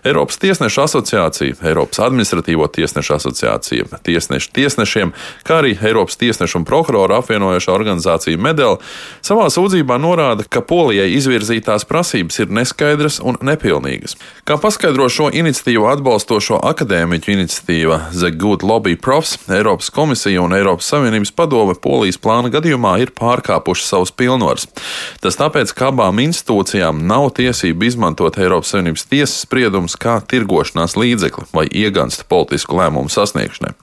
Eiropas 0.01 0.41
Tiesnešu 0.41 0.81
asociācija, 0.81 1.59
Eiropas 1.61 2.01
Administratīvo 2.01 2.65
tiesnešu 2.73 3.13
asociācija, 3.19 3.85
tiesneši 4.01 4.49
tiesnešiem, 4.55 5.11
kā 5.45 5.59
arī 5.61 5.75
Eiropas 5.77 6.17
Tiesnešu 6.17 6.63
un 6.63 6.65
prokuroru 6.65 7.19
apvienojošā 7.19 7.75
organizācija 7.75 8.41
Medela 8.41 8.79
savā 9.21 9.45
sūdzībā 9.53 9.99
norāda, 10.01 10.47
ka 10.49 10.65
Polijai 10.65 11.11
izvirzītās 11.19 11.85
prasības 11.85 12.41
ir 12.41 12.49
neskaidras 12.49 13.19
un 13.21 13.37
nepilnīgas. 13.45 14.17
Kā 14.49 14.57
paskaidro 14.57 15.05
šo 15.05 15.29
iniciatīvu 15.29 15.85
atbalstošo 15.93 16.63
akadēmiķu 16.73 17.35
iniciatīva 17.37 18.01
The 18.09 18.33
Good 18.33 18.65
Lobby 18.65 18.97
Profs, 18.97 19.37
Eiropas 19.45 19.93
komisija 19.93 20.30
komisija 20.31 20.41
un 20.41 20.53
Eiropas 20.53 20.85
Savienības 20.85 21.31
padome 21.35 21.73
Polijas 21.75 22.17
plāna 22.17 22.49
gadījumā 22.49 23.01
ir 23.01 23.11
pārkāpuši 23.11 23.83
savus 23.83 24.11
pilnvarus. 24.11 24.67
Tas 25.19 25.35
tāpēc, 25.35 25.73
ka 25.75 25.89
abām 25.91 26.19
institūcijām 26.23 27.01
nav 27.07 27.33
tiesība 27.35 27.85
izmantot 27.85 28.37
Eiropas 28.37 28.71
Savienības 28.71 29.05
tiesas 29.11 29.43
spriedumus 29.43 29.97
kā 29.99 30.21
tirgošanās 30.23 30.95
līdzekli 30.95 31.49
vai 31.51 31.67
ieganstu 31.67 32.23
politisku 32.29 32.77
lēmumu 32.79 33.11
sasniegšanai. 33.11 33.73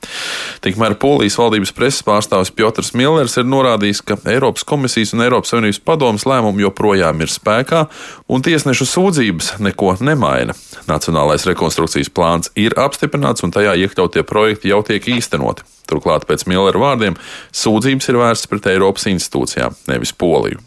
Tikmēr 0.65 0.97
Polijas 0.97 1.37
valdības 1.39 1.75
preses 1.77 2.03
pārstāvis 2.03 2.55
Piotrs 2.55 2.95
Millers 2.95 3.37
ir 3.37 3.45
norādījis, 3.45 4.03
ka 4.03 4.17
Eiropas 4.25 4.65
komisijas 4.65 5.13
un 5.13 5.27
Eiropas 5.27 5.53
Savienības 5.53 5.85
padomas 5.85 6.25
lēmumi 6.25 6.65
joprojām 6.65 7.21
ir 7.21 7.33
spēkā 7.33 7.87
un 8.29 8.43
tiesnešu 8.43 8.89
sūdzības 8.89 9.59
neko 9.61 9.99
nemaina. 10.01 10.57
Nacionālais 10.89 11.45
rekonstrukcijas 11.49 12.09
plāns 12.09 12.53
ir 12.57 12.77
apstiprināts 12.81 13.45
un 13.45 13.53
tajā 13.53 13.77
iekļautie 13.85 14.25
projekti 14.25 14.73
jau 14.73 14.81
tiek 14.87 15.13
īstenoti. 15.19 15.67
Turklāt, 15.89 16.27
pēc 16.29 16.38
Millera 16.47 16.79
vārdiem, 16.83 17.17
sūdzības 17.57 18.13
ir 18.13 18.21
vērstas 18.21 18.51
pret 18.51 18.71
Eiropas 18.71 19.09
institūcijām, 19.11 19.75
nevis 19.91 20.15
Poliju. 20.15 20.63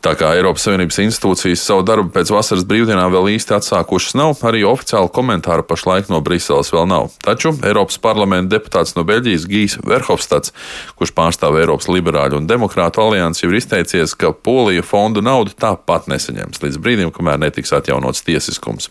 Tā 0.00 0.14
kā 0.16 0.30
Eiropas 0.32 0.64
Savienības 0.64 0.96
institūcijas 1.02 1.60
savu 1.60 1.82
darbu 1.84 2.08
pēc 2.14 2.30
vasaras 2.32 2.62
brīvdienām 2.64 3.10
vēl 3.12 3.34
īsti 3.34 3.52
atsākušas 3.58 4.14
nav, 4.16 4.38
arī 4.48 4.62
oficiāla 4.64 5.10
komentāra 5.12 5.60
pašlaik 5.60 6.06
no 6.08 6.22
Briseles 6.24 6.70
vēl 6.72 6.86
nav. 6.88 7.10
Taču 7.20 7.50
Eiropas 7.68 7.98
parlamenta 8.00 8.54
deputāts 8.54 8.94
no 8.96 9.04
Beļģijas 9.04 9.44
Gijs 9.50 9.74
Verhofstads, 9.84 10.54
kurš 10.96 11.12
pārstāv 11.18 11.58
Eiropas 11.60 11.90
liberāļu 11.92 12.38
un 12.40 12.48
demokrātu 12.48 13.02
aliansi, 13.04 13.42
jau 13.44 13.50
ir 13.52 13.58
izteicies, 13.58 14.14
ka 14.16 14.30
Polija 14.32 14.80
fondu 14.88 15.20
naudu 15.20 15.52
tāpat 15.60 16.08
nesaņems 16.08 16.64
līdz 16.64 16.78
brīdim, 16.80 17.10
kamēr 17.12 17.36
netiks 17.42 17.74
atjaunots 17.76 18.24
tiesiskums. 18.24 18.88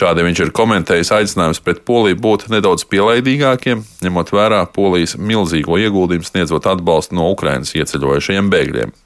Šādi 0.00 0.24
viņš 0.24 0.40
ir 0.46 0.54
komentējis 0.56 1.12
aicinājums 1.18 1.60
pret 1.60 1.82
Poliju 1.84 2.16
būt 2.24 2.46
nedaudz 2.54 2.86
pielaidīgākiem, 2.88 3.84
ņemot 4.00 4.32
vērā 4.32 4.62
Polijas 4.72 5.18
milzīgo 5.20 5.76
ieguldījumu 5.76 6.30
sniedzot 6.30 6.70
atbalstu 6.72 7.20
no 7.20 7.28
Ukrainas 7.36 7.76
ieceļojušajiem 7.76 8.48
bēgļiem. 8.56 8.96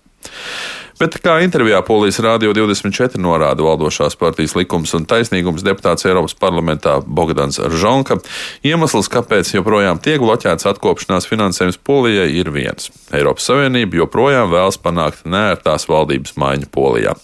Bet, 1.03 1.17
kā 1.19 1.41
intervijā 1.43 1.81
Polijas 1.83 2.21
Rādio 2.23 2.53
24 2.55 3.19
norāda 3.19 3.65
valdošās 3.67 4.15
partijas 4.15 4.53
likums 4.55 4.93
un 4.95 5.03
taisnīgums 5.11 5.65
deputāts 5.67 6.07
Eiropas 6.07 6.37
parlamentā 6.38 6.93
Bogdans 7.03 7.59
Žonka, 7.59 8.21
iemesls, 8.62 9.09
kāpēc 9.11 9.51
joprojām 9.57 9.99
tiek 9.99 10.23
bloķēts 10.23 10.69
atkopšanās 10.71 11.27
finansējums 11.27 11.81
Polijai, 11.83 12.29
ir 12.38 12.53
viens. 12.55 12.93
Eiropas 13.11 13.49
Savienība 13.51 13.99
joprojām 13.99 14.53
vēlas 14.53 14.79
panākt 14.79 15.25
nērtās 15.27 15.88
valdības 15.91 16.37
maiņu 16.38 16.71
Polijā. 16.71 17.17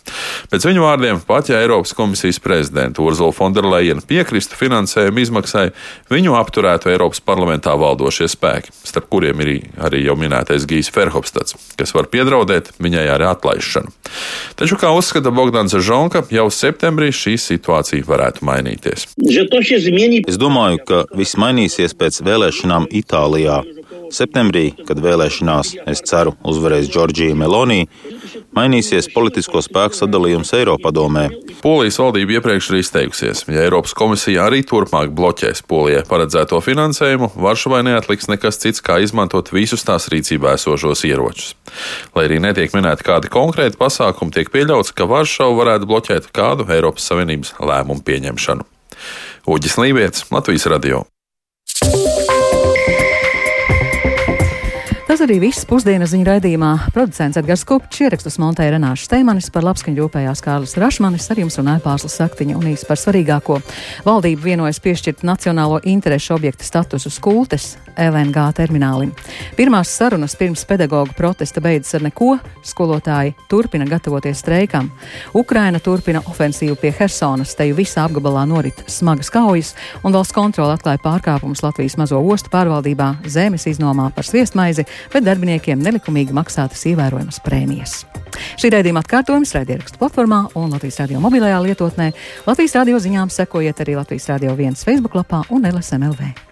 Pēc 0.51 0.67
viņu 0.67 0.83
vārdiem, 0.83 1.23
pat 1.31 1.53
ja 1.53 1.63
Eiropas 1.63 1.95
komisijas 1.95 2.43
prezidenta 2.43 3.07
Urzula 3.07 3.37
Fonderleina 3.37 4.03
piekristu 4.03 4.59
finansējumu 4.59 5.23
izmaksai, 5.23 5.69
viņu 6.11 6.35
apturētu 6.41 6.91
Eiropas 6.91 7.23
parlamentā 7.23 7.79
valdošie 7.79 8.27
spēki, 8.35 8.75
starp 8.91 9.07
kuriem 9.15 9.47
ir 9.47 9.55
arī 9.87 10.03
jau 10.03 10.19
minētais 10.19 10.67
Gijs 10.67 10.91
Ferhofstads, 10.91 11.55
kas 11.79 11.95
var 11.95 12.11
piedraudēt 12.11 12.75
viņai 12.83 13.07
arī 13.15 13.31
atlaišanu 13.31 13.68
ieviešanu. 13.69 13.93
Taču, 14.57 14.77
kā 14.77 14.91
uzskata 14.97 15.31
Bogdans 15.31 15.75
Žonka, 15.75 16.25
jau 16.31 16.49
septembrī 16.51 17.13
šī 17.13 17.37
situācija 17.39 18.05
varētu 18.07 18.45
mainīties. 18.45 19.09
Es 20.29 20.39
domāju, 20.39 20.79
ka 20.85 21.05
viss 21.15 21.37
mainīsies 21.37 21.95
pēc 21.95 22.23
vēlēšanām 22.25 22.89
Itālijā. 22.91 23.63
Septembrī, 24.15 24.71
kad 24.89 25.01
vēlēšanās, 25.03 25.75
es 25.91 26.03
ceru, 26.09 26.35
uzvarēs 26.49 26.89
Džordžija 26.93 27.37
Meloni, 27.39 27.87
mainīsies 28.57 29.11
politisko 29.15 29.63
spēku 29.65 29.99
sadalījums 29.99 30.53
Eiropadomē. 30.57 31.27
Polijas 31.63 31.99
valdība 32.01 32.39
iepriekš 32.39 32.71
ir 32.71 32.79
izteikusies, 32.81 33.45
ja 33.51 33.65
Eiropas 33.67 33.95
komisija 33.99 34.47
arī 34.49 34.63
turpmāk 34.67 35.13
bloķēs 35.17 35.65
Polijai 35.69 36.05
paredzēto 36.09 36.61
finansējumu, 36.65 37.33
Varšavai 37.37 37.83
neatliks 37.91 38.31
nekas 38.31 38.61
cits, 38.63 38.85
kā 38.85 39.01
izmantot 39.05 39.53
visus 39.55 39.85
tās 39.87 40.09
rīcībā 40.13 40.57
esošos 40.59 41.05
ieročus. 41.09 41.53
Lai 42.17 42.29
arī 42.29 42.41
netiek 42.45 42.75
minēti 42.77 43.07
kādi 43.07 43.31
konkrēti 43.33 43.79
pasākumi, 43.81 44.35
tiek 44.35 44.51
pieļauts, 44.55 44.95
ka 44.97 45.09
Varšava 45.11 45.61
varētu 45.61 45.91
bloķēt 45.91 46.33
kādu 46.35 46.69
Eiropas 46.73 47.11
Savienības 47.11 47.55
lēmumu 47.59 48.05
pieņemšanu. 48.07 48.67
Uģis 49.49 49.79
Lībijams, 49.81 50.27
Latvijas 50.35 50.69
radio. 50.69 51.07
Tas 55.09 55.23
arī 55.25 55.39
viss 55.41 55.65
pusdienas 55.65 56.11
ziņu 56.13 56.27
raidījumā. 56.29 56.71
Producents 56.93 57.39
Edgars 57.41 57.63
Kupčs, 57.65 58.03
ierakstus 58.05 58.35
montēja 58.43 58.75
Renāša 58.75 59.07
Steimanis, 59.07 59.47
par 59.49 59.65
labskaņu 59.65 60.03
rūpējās 60.03 60.43
Kārlis 60.45 60.77
Rašmanis, 60.77 61.31
ar 61.33 61.41
jums 61.41 61.57
runāja 61.57 61.81
Pārslas 61.81 62.19
Saktiņa 62.21 62.59
un 62.59 62.69
īsi 62.69 62.85
par 62.85 63.01
svarīgāko. 63.01 63.57
Valdība 64.05 64.45
vienojas 64.51 64.83
piešķirt 64.85 65.25
nacionālo 65.25 65.81
interešu 65.89 66.35
objektu 66.37 66.69
statusu 66.69 67.09
skultes 67.09 67.79
LNG 67.97 68.45
terminālim. 68.59 69.15
Pirmās 69.57 69.95
sarunas 69.97 70.37
pirms 70.39 70.67
pedagoģu 70.69 71.17
protesta 71.17 71.65
beidzas 71.65 71.97
ar 71.97 72.05
neko, 72.05 72.37
skolotāji 72.69 73.33
turpina 73.49 73.89
gatavoties 73.89 74.45
streikam. 74.45 74.93
Ukraina 75.33 75.81
turpina 75.81 76.21
ofensīvu 76.29 76.77
pie 76.85 76.93
Hersonas, 77.01 77.57
teju 77.57 77.79
visā 77.81 78.05
apgabalā 78.05 78.45
norit 78.47 78.85
smagas 78.93 79.33
kaujas, 79.33 79.73
un 80.05 80.13
valsts 80.13 80.37
kontrole 80.37 80.77
atklāja 80.77 81.01
pārkāpumus 81.03 81.65
Latvijas 81.65 81.97
mazo 81.97 82.21
ostu 82.21 82.53
pārvaldībā, 82.53 83.15
zemes 83.25 83.65
iznomā 83.73 84.13
par 84.15 84.29
sviestmaizi 84.29 84.85
bet 85.13 85.27
darbiniekiem 85.27 85.83
nelikumīgi 85.85 86.37
maksātas 86.37 86.85
ievērojamas 86.91 87.43
prēmijas. 87.45 88.03
Šī 88.61 88.73
raidījuma 88.75 89.03
atkārtojums 89.05 89.55
raidierakstu 89.57 90.01
platformā 90.01 90.45
un 90.59 90.75
Latvijas 90.75 91.01
radio 91.03 91.23
mobilajā 91.25 91.63
lietotnē. 91.69 92.11
Latvijas 92.47 92.77
radio 92.81 93.01
ziņām 93.03 93.33
sekojiet 93.33 93.85
arī 93.85 93.99
Latvijas 94.01 94.29
radio 94.33 94.55
viens 94.59 94.85
Facebook 94.87 95.19
lapā 95.19 95.45
un 95.51 95.67
LSMLV. 95.69 96.48